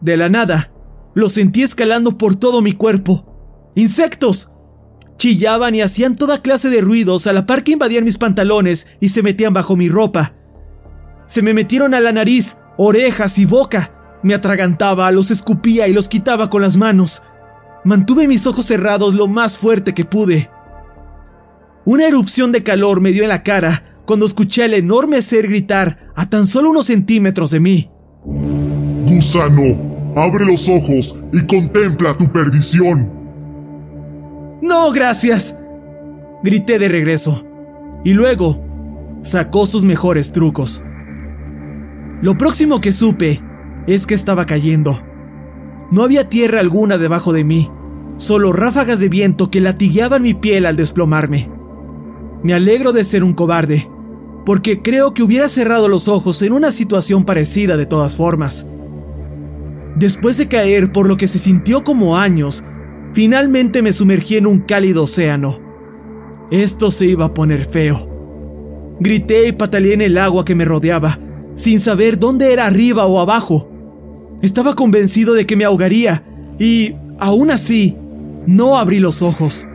[0.00, 0.72] De la nada,
[1.14, 3.70] lo sentí escalando por todo mi cuerpo.
[3.74, 4.52] ¡Insectos!
[5.16, 9.08] Chillaban y hacían toda clase de ruidos a la par que invadían mis pantalones y
[9.08, 10.34] se metían bajo mi ropa.
[11.26, 13.97] Se me metieron a la nariz, orejas y boca.
[14.22, 17.22] Me atragantaba, los escupía y los quitaba con las manos.
[17.84, 20.50] Mantuve mis ojos cerrados lo más fuerte que pude.
[21.84, 26.10] Una erupción de calor me dio en la cara cuando escuché al enorme ser gritar
[26.16, 27.90] a tan solo unos centímetros de mí.
[29.06, 33.10] Gusano, abre los ojos y contempla tu perdición.
[34.60, 35.58] No, gracias.
[36.42, 37.44] Grité de regreso.
[38.04, 38.64] Y luego
[39.22, 40.82] sacó sus mejores trucos.
[42.20, 43.40] Lo próximo que supe
[43.88, 45.00] es que estaba cayendo.
[45.90, 47.70] No había tierra alguna debajo de mí,
[48.18, 51.50] solo ráfagas de viento que latigueaban mi piel al desplomarme.
[52.42, 53.90] Me alegro de ser un cobarde,
[54.46, 58.70] porque creo que hubiera cerrado los ojos en una situación parecida de todas formas.
[59.96, 62.64] Después de caer por lo que se sintió como años,
[63.12, 65.58] Finalmente me sumergí en un cálido océano.
[66.50, 68.96] Esto se iba a poner feo.
[69.00, 71.18] Grité y pataleé en el agua que me rodeaba,
[71.54, 73.68] sin saber dónde era arriba o abajo.
[74.42, 76.24] Estaba convencido de que me ahogaría
[76.58, 77.96] y, aún así,
[78.46, 79.66] no abrí los ojos.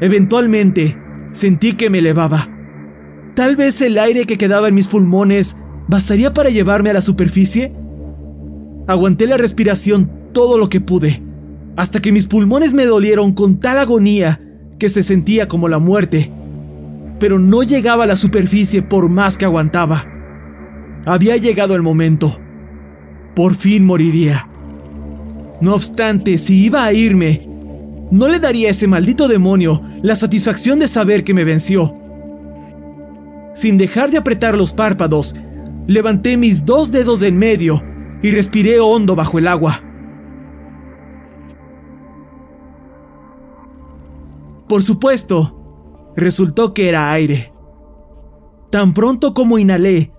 [0.00, 0.98] Eventualmente,
[1.32, 2.48] sentí que me elevaba.
[3.34, 5.58] Tal vez el aire que quedaba en mis pulmones
[5.88, 7.72] bastaría para llevarme a la superficie.
[8.86, 11.22] Aguanté la respiración todo lo que pude
[11.76, 14.40] hasta que mis pulmones me dolieron con tal agonía
[14.78, 16.32] que se sentía como la muerte.
[17.18, 20.04] Pero no llegaba a la superficie por más que aguantaba.
[21.06, 22.38] Había llegado el momento.
[23.34, 24.48] Por fin moriría.
[25.60, 27.48] No obstante, si iba a irme,
[28.10, 31.96] no le daría a ese maldito demonio la satisfacción de saber que me venció.
[33.54, 35.34] Sin dejar de apretar los párpados,
[35.86, 37.82] levanté mis dos dedos en medio
[38.22, 39.82] y respiré hondo bajo el agua.
[44.68, 47.52] Por supuesto, resultó que era aire.
[48.70, 50.12] Tan pronto como inhalé,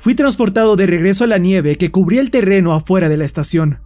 [0.00, 3.82] fui transportado de regreso a la nieve que cubría el terreno afuera de la estación.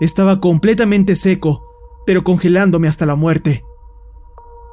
[0.00, 1.64] Estaba completamente seco,
[2.04, 3.64] pero congelándome hasta la muerte.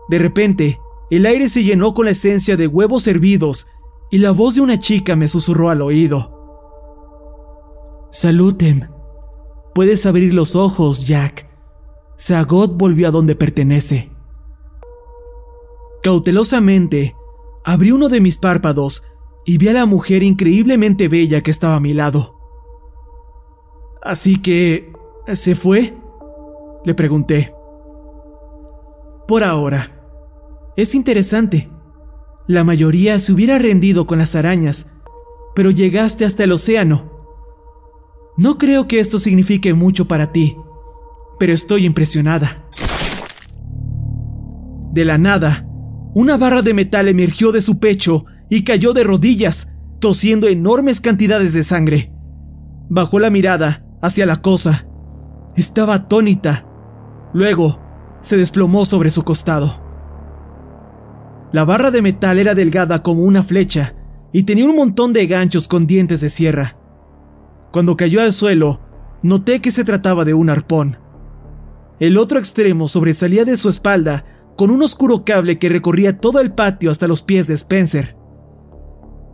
[0.09, 0.81] De repente,
[1.11, 3.67] el aire se llenó con la esencia de huevos hervidos
[4.09, 6.35] y la voz de una chica me susurró al oído.
[8.09, 8.89] Salutem.
[9.75, 11.47] Puedes abrir los ojos, Jack.
[12.17, 14.11] Sagot volvió a donde pertenece.
[16.01, 17.15] Cautelosamente,
[17.63, 19.05] abrí uno de mis párpados
[19.45, 22.37] y vi a la mujer increíblemente bella que estaba a mi lado.
[24.01, 24.91] Así que...
[25.33, 25.95] ¿Se fue?
[26.83, 27.53] Le pregunté.
[29.27, 30.01] Por ahora.
[30.75, 31.69] Es interesante.
[32.47, 34.93] La mayoría se hubiera rendido con las arañas,
[35.55, 37.11] pero llegaste hasta el océano.
[38.35, 40.57] No creo que esto signifique mucho para ti,
[41.37, 42.67] pero estoy impresionada.
[44.91, 45.67] De la nada,
[46.13, 51.53] una barra de metal emergió de su pecho y cayó de rodillas, tosiendo enormes cantidades
[51.53, 52.11] de sangre.
[52.89, 54.87] Bajó la mirada hacia la cosa.
[55.55, 56.67] Estaba atónita.
[57.33, 57.79] Luego,
[58.19, 59.81] se desplomó sobre su costado.
[61.53, 63.95] La barra de metal era delgada como una flecha
[64.33, 66.77] y tenía un montón de ganchos con dientes de sierra.
[67.71, 68.81] Cuando cayó al suelo,
[69.23, 70.97] noté que se trataba de un arpón.
[72.01, 74.25] El otro extremo sobresalía de su espalda
[74.57, 78.20] con un oscuro cable que recorría todo el patio hasta los pies de Spencer.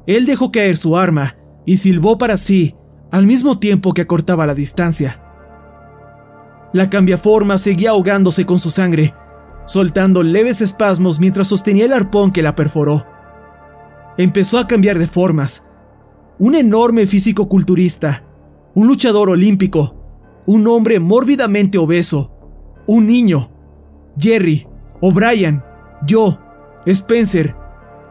[0.08, 1.36] Él dejó caer su arma
[1.66, 2.76] y silbó para sí
[3.12, 5.22] al mismo tiempo que acortaba la distancia.
[6.74, 9.14] La cambiaforma seguía ahogándose con su sangre,
[9.66, 13.06] soltando leves espasmos mientras sostenía el arpón que la perforó.
[14.18, 15.70] Empezó a cambiar de formas.
[16.40, 18.24] Un enorme físico culturista,
[18.76, 19.96] un luchador olímpico,
[20.46, 22.32] un hombre mórbidamente obeso,
[22.86, 23.52] un niño,
[24.18, 24.68] Jerry,
[25.02, 25.64] O'Brien,
[26.06, 26.40] yo,
[26.86, 27.56] Spencer,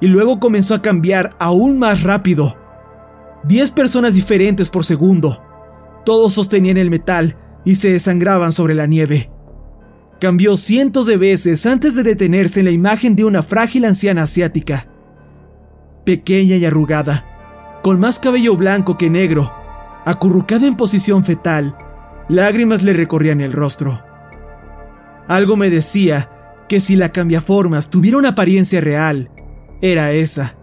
[0.01, 2.57] y luego comenzó a cambiar aún más rápido.
[3.45, 5.43] Diez personas diferentes por segundo.
[6.05, 9.31] Todos sostenían el metal y se desangraban sobre la nieve.
[10.21, 14.89] cambió cientos de veces antes de detenerse en la imagen de una frágil anciana asiática.
[16.05, 19.53] Pequeña y arrugada, con más cabello blanco que negro,
[20.05, 21.77] acurrucada en posición fetal,
[22.29, 24.03] lágrimas le recorrían el rostro.
[25.29, 26.31] Algo me decía
[26.69, 29.31] que si la cambiaformas tuviera una apariencia real,
[29.81, 30.57] era esa.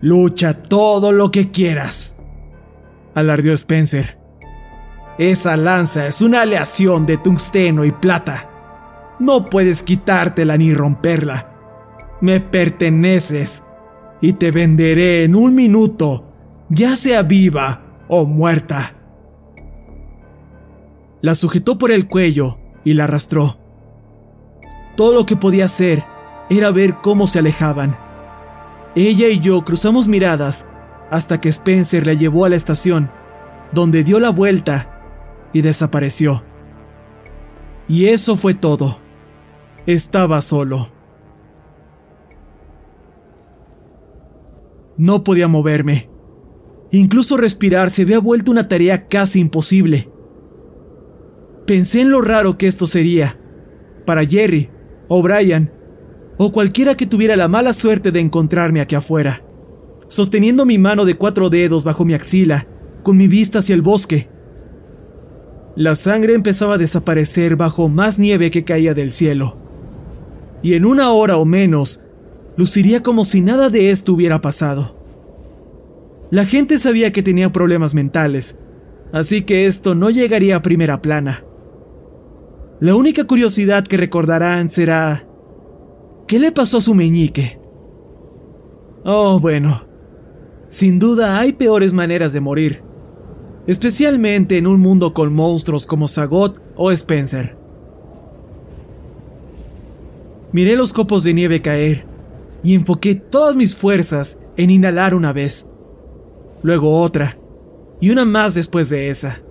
[0.00, 2.20] Lucha todo lo que quieras,
[3.14, 4.18] alardeó Spencer.
[5.18, 8.50] Esa lanza es una aleación de tungsteno y plata.
[9.20, 11.50] No puedes quitártela ni romperla.
[12.20, 13.64] Me perteneces
[14.20, 16.32] y te venderé en un minuto,
[16.68, 18.94] ya sea viva o muerta.
[21.20, 23.58] La sujetó por el cuello y la arrastró.
[24.96, 26.04] Todo lo que podía hacer
[26.58, 27.96] era ver cómo se alejaban.
[28.94, 30.68] Ella y yo cruzamos miradas
[31.10, 33.10] hasta que Spencer la llevó a la estación,
[33.72, 36.44] donde dio la vuelta y desapareció.
[37.88, 38.98] Y eso fue todo.
[39.86, 40.88] Estaba solo.
[44.96, 46.10] No podía moverme.
[46.90, 50.10] Incluso respirar se había vuelto una tarea casi imposible.
[51.66, 53.38] Pensé en lo raro que esto sería.
[54.04, 54.70] Para Jerry,
[55.08, 55.72] o Brian,
[56.44, 59.44] o cualquiera que tuviera la mala suerte de encontrarme aquí afuera.
[60.08, 62.66] Sosteniendo mi mano de cuatro dedos bajo mi axila,
[63.04, 64.28] con mi vista hacia el bosque,
[65.76, 69.56] la sangre empezaba a desaparecer bajo más nieve que caía del cielo.
[70.64, 72.04] Y en una hora o menos,
[72.56, 74.96] luciría como si nada de esto hubiera pasado.
[76.32, 78.58] La gente sabía que tenía problemas mentales,
[79.12, 81.44] así que esto no llegaría a primera plana.
[82.80, 85.28] La única curiosidad que recordarán será...
[86.26, 87.58] ¿Qué le pasó a su meñique?
[89.04, 89.84] Oh, bueno.
[90.68, 92.92] Sin duda hay peores maneras de morir
[93.66, 97.56] especialmente en un mundo con monstruos como Sagot o Spencer.
[100.52, 102.06] Miré los copos de nieve caer
[102.62, 105.70] y enfoqué todas mis fuerzas en inhalar una vez,
[106.62, 107.38] luego otra,
[108.00, 109.42] y una más después de esa.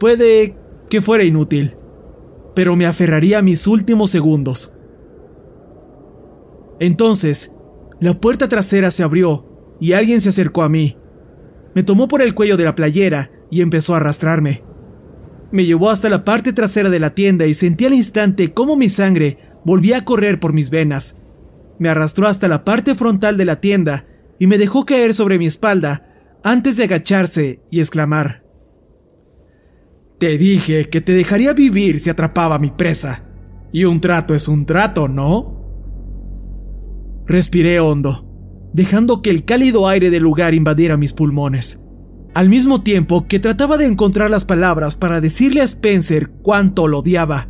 [0.00, 0.56] Puede
[0.88, 1.76] que fuera inútil,
[2.54, 4.74] pero me aferraría a mis últimos segundos.
[6.80, 7.54] Entonces,
[8.00, 10.96] la puerta trasera se abrió y alguien se acercó a mí.
[11.74, 14.62] Me tomó por el cuello de la playera y empezó a arrastrarme.
[15.50, 18.88] Me llevó hasta la parte trasera de la tienda y sentí al instante cómo mi
[18.88, 21.22] sangre volvía a correr por mis venas.
[21.78, 24.06] Me arrastró hasta la parte frontal de la tienda
[24.38, 26.08] y me dejó caer sobre mi espalda
[26.42, 28.44] antes de agacharse y exclamar.
[30.18, 33.24] Te dije que te dejaría vivir si atrapaba a mi presa.
[33.72, 35.57] Y un trato es un trato, ¿no?
[37.28, 38.28] Respiré hondo
[38.72, 41.84] dejando que el cálido aire del lugar invadiera mis pulmones,
[42.34, 47.00] al mismo tiempo que trataba de encontrar las palabras para decirle a Spencer cuánto lo
[47.00, 47.48] odiaba.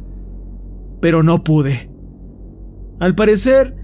[1.00, 1.90] Pero no pude.
[3.00, 3.76] Al parecer,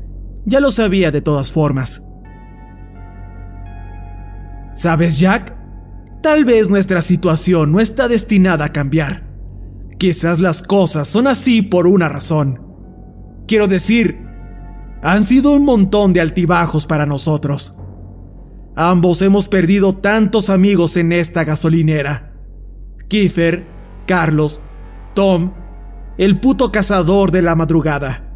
[0.47, 2.09] ya lo sabía de todas formas.
[4.75, 5.57] ¿Sabes, Jack?
[6.23, 9.29] Tal vez nuestra situación no está destinada a cambiar.
[9.99, 12.61] Quizás las cosas son así por una razón.
[13.47, 14.24] Quiero decir,
[15.05, 17.79] han sido un montón de altibajos para nosotros.
[18.75, 22.33] Ambos hemos perdido tantos amigos en esta gasolinera.
[23.07, 23.67] Kiefer,
[24.07, 24.63] Carlos,
[25.15, 25.53] Tom,
[26.17, 28.33] el puto cazador de la madrugada.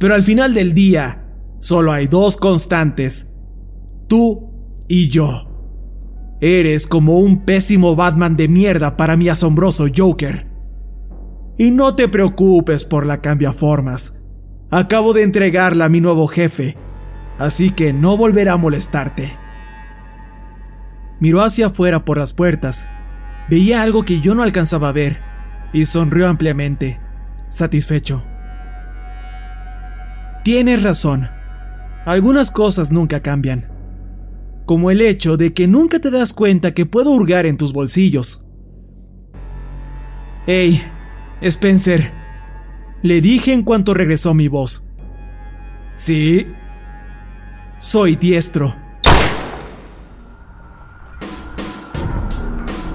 [0.00, 1.28] Pero al final del día,
[1.60, 3.32] solo hay dos constantes.
[4.08, 4.50] Tú
[4.88, 5.44] y yo.
[6.40, 10.48] Eres como un pésimo Batman de mierda para mi asombroso Joker.
[11.56, 14.17] Y no te preocupes por la cambiaformas.
[14.70, 16.76] Acabo de entregarla a mi nuevo jefe,
[17.38, 19.38] así que no volverá a molestarte.
[21.20, 22.90] Miró hacia afuera por las puertas.
[23.48, 25.20] Veía algo que yo no alcanzaba a ver
[25.72, 27.00] y sonrió ampliamente,
[27.48, 28.24] satisfecho.
[30.44, 31.30] Tienes razón.
[32.04, 33.70] Algunas cosas nunca cambian.
[34.66, 38.44] Como el hecho de que nunca te das cuenta que puedo hurgar en tus bolsillos.
[40.46, 40.82] Hey,
[41.40, 42.12] Spencer,
[43.02, 44.84] le dije en cuanto regresó mi voz.
[45.94, 46.46] Sí,
[47.78, 48.74] soy diestro.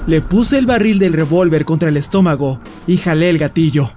[0.05, 3.91] Le puse el barril del revólver contra el estómago y jalé el gatillo.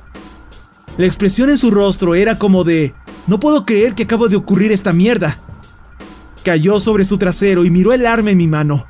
[0.97, 2.95] La expresión en su rostro era como de,
[3.27, 5.41] no puedo creer que acabo de ocurrir esta mierda.
[6.45, 8.87] Cayó sobre su trasero y miró el arma en mi mano.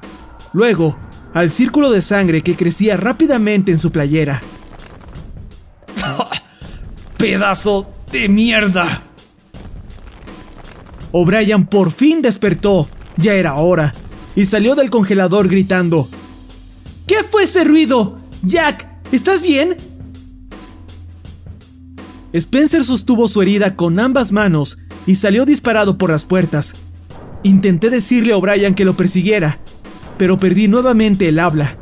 [0.53, 0.99] Luego,
[1.33, 4.43] al círculo de sangre que crecía rápidamente en su playera.
[7.17, 9.03] ¡Pedazo de mierda!
[11.13, 13.95] O'Brien por fin despertó, ya era hora,
[14.35, 16.09] y salió del congelador gritando.
[17.07, 18.19] ¿Qué fue ese ruido?
[18.43, 19.77] Jack, ¿estás bien?
[22.33, 26.77] Spencer sostuvo su herida con ambas manos y salió disparado por las puertas.
[27.43, 29.61] Intenté decirle a O'Brien que lo persiguiera,
[30.19, 31.79] pero perdí nuevamente el habla.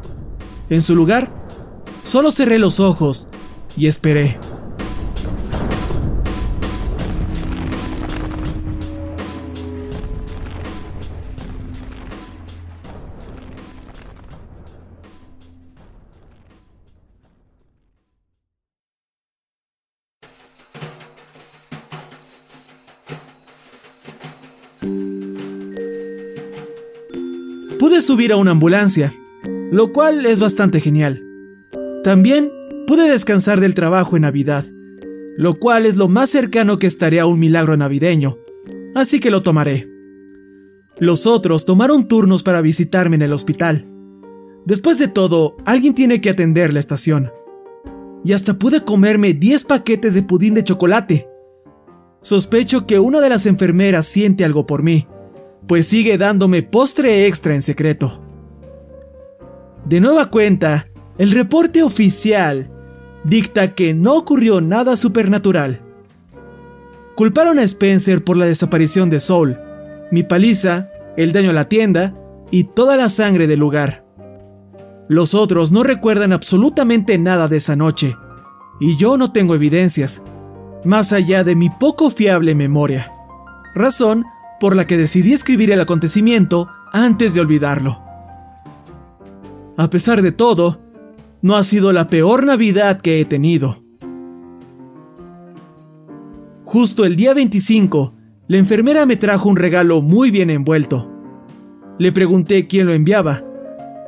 [0.70, 1.35] En su lugar,
[2.05, 3.30] solo cerré los ojos
[3.76, 4.39] y esperé.
[28.14, 29.12] Subir a una ambulancia,
[29.72, 31.20] lo cual es bastante genial.
[32.04, 32.48] También
[32.86, 34.64] pude descansar del trabajo en Navidad,
[35.36, 38.38] lo cual es lo más cercano que estaré a un milagro navideño,
[38.94, 39.88] así que lo tomaré.
[41.00, 43.84] Los otros tomaron turnos para visitarme en el hospital.
[44.64, 47.32] Después de todo, alguien tiene que atender la estación.
[48.24, 51.26] Y hasta pude comerme 10 paquetes de pudín de chocolate.
[52.22, 55.08] Sospecho que una de las enfermeras siente algo por mí,
[55.66, 58.20] pues sigue dándome postre extra en secreto.
[59.84, 60.88] De nueva cuenta,
[61.18, 62.70] el reporte oficial
[63.24, 65.80] dicta que no ocurrió nada supernatural.
[67.14, 69.58] Culparon a Spencer por la desaparición de Soul,
[70.10, 72.14] mi paliza, el daño a la tienda
[72.50, 74.04] y toda la sangre del lugar.
[75.08, 78.16] Los otros no recuerdan absolutamente nada de esa noche,
[78.80, 80.22] y yo no tengo evidencias,
[80.84, 83.10] más allá de mi poco fiable memoria.
[83.74, 84.24] Razón
[84.61, 88.00] por la que decidí escribir el acontecimiento antes de olvidarlo.
[89.76, 90.80] A pesar de todo,
[91.42, 93.82] no ha sido la peor Navidad que he tenido.
[96.64, 98.14] Justo el día 25,
[98.48, 101.11] la enfermera me trajo un regalo muy bien envuelto.
[101.98, 103.42] Le pregunté quién lo enviaba.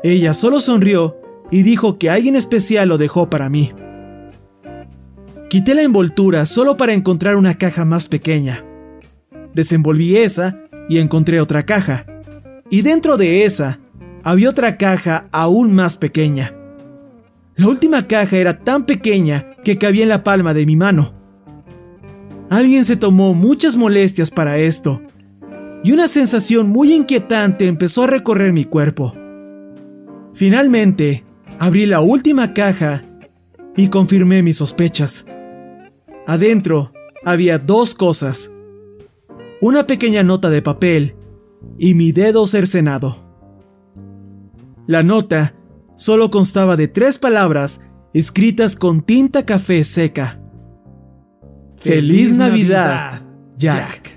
[0.02, 1.16] Ella solo sonrió
[1.50, 3.72] y dijo que alguien especial lo dejó para mí.
[5.48, 8.65] Quité la envoltura solo para encontrar una caja más pequeña.
[9.56, 12.04] Desenvolví esa y encontré otra caja.
[12.68, 13.80] Y dentro de esa
[14.22, 16.54] había otra caja aún más pequeña.
[17.54, 21.14] La última caja era tan pequeña que cabía en la palma de mi mano.
[22.50, 25.00] Alguien se tomó muchas molestias para esto,
[25.82, 29.14] y una sensación muy inquietante empezó a recorrer mi cuerpo.
[30.34, 31.24] Finalmente,
[31.58, 33.00] abrí la última caja
[33.74, 35.24] y confirmé mis sospechas.
[36.26, 36.92] Adentro
[37.24, 38.52] había dos cosas
[39.60, 41.16] una pequeña nota de papel
[41.78, 43.24] y mi dedo cercenado.
[44.86, 45.54] La nota
[45.96, 50.40] solo constaba de tres palabras escritas con tinta café seca.
[51.78, 53.22] Feliz, Navidad,
[53.56, 54.15] Jack.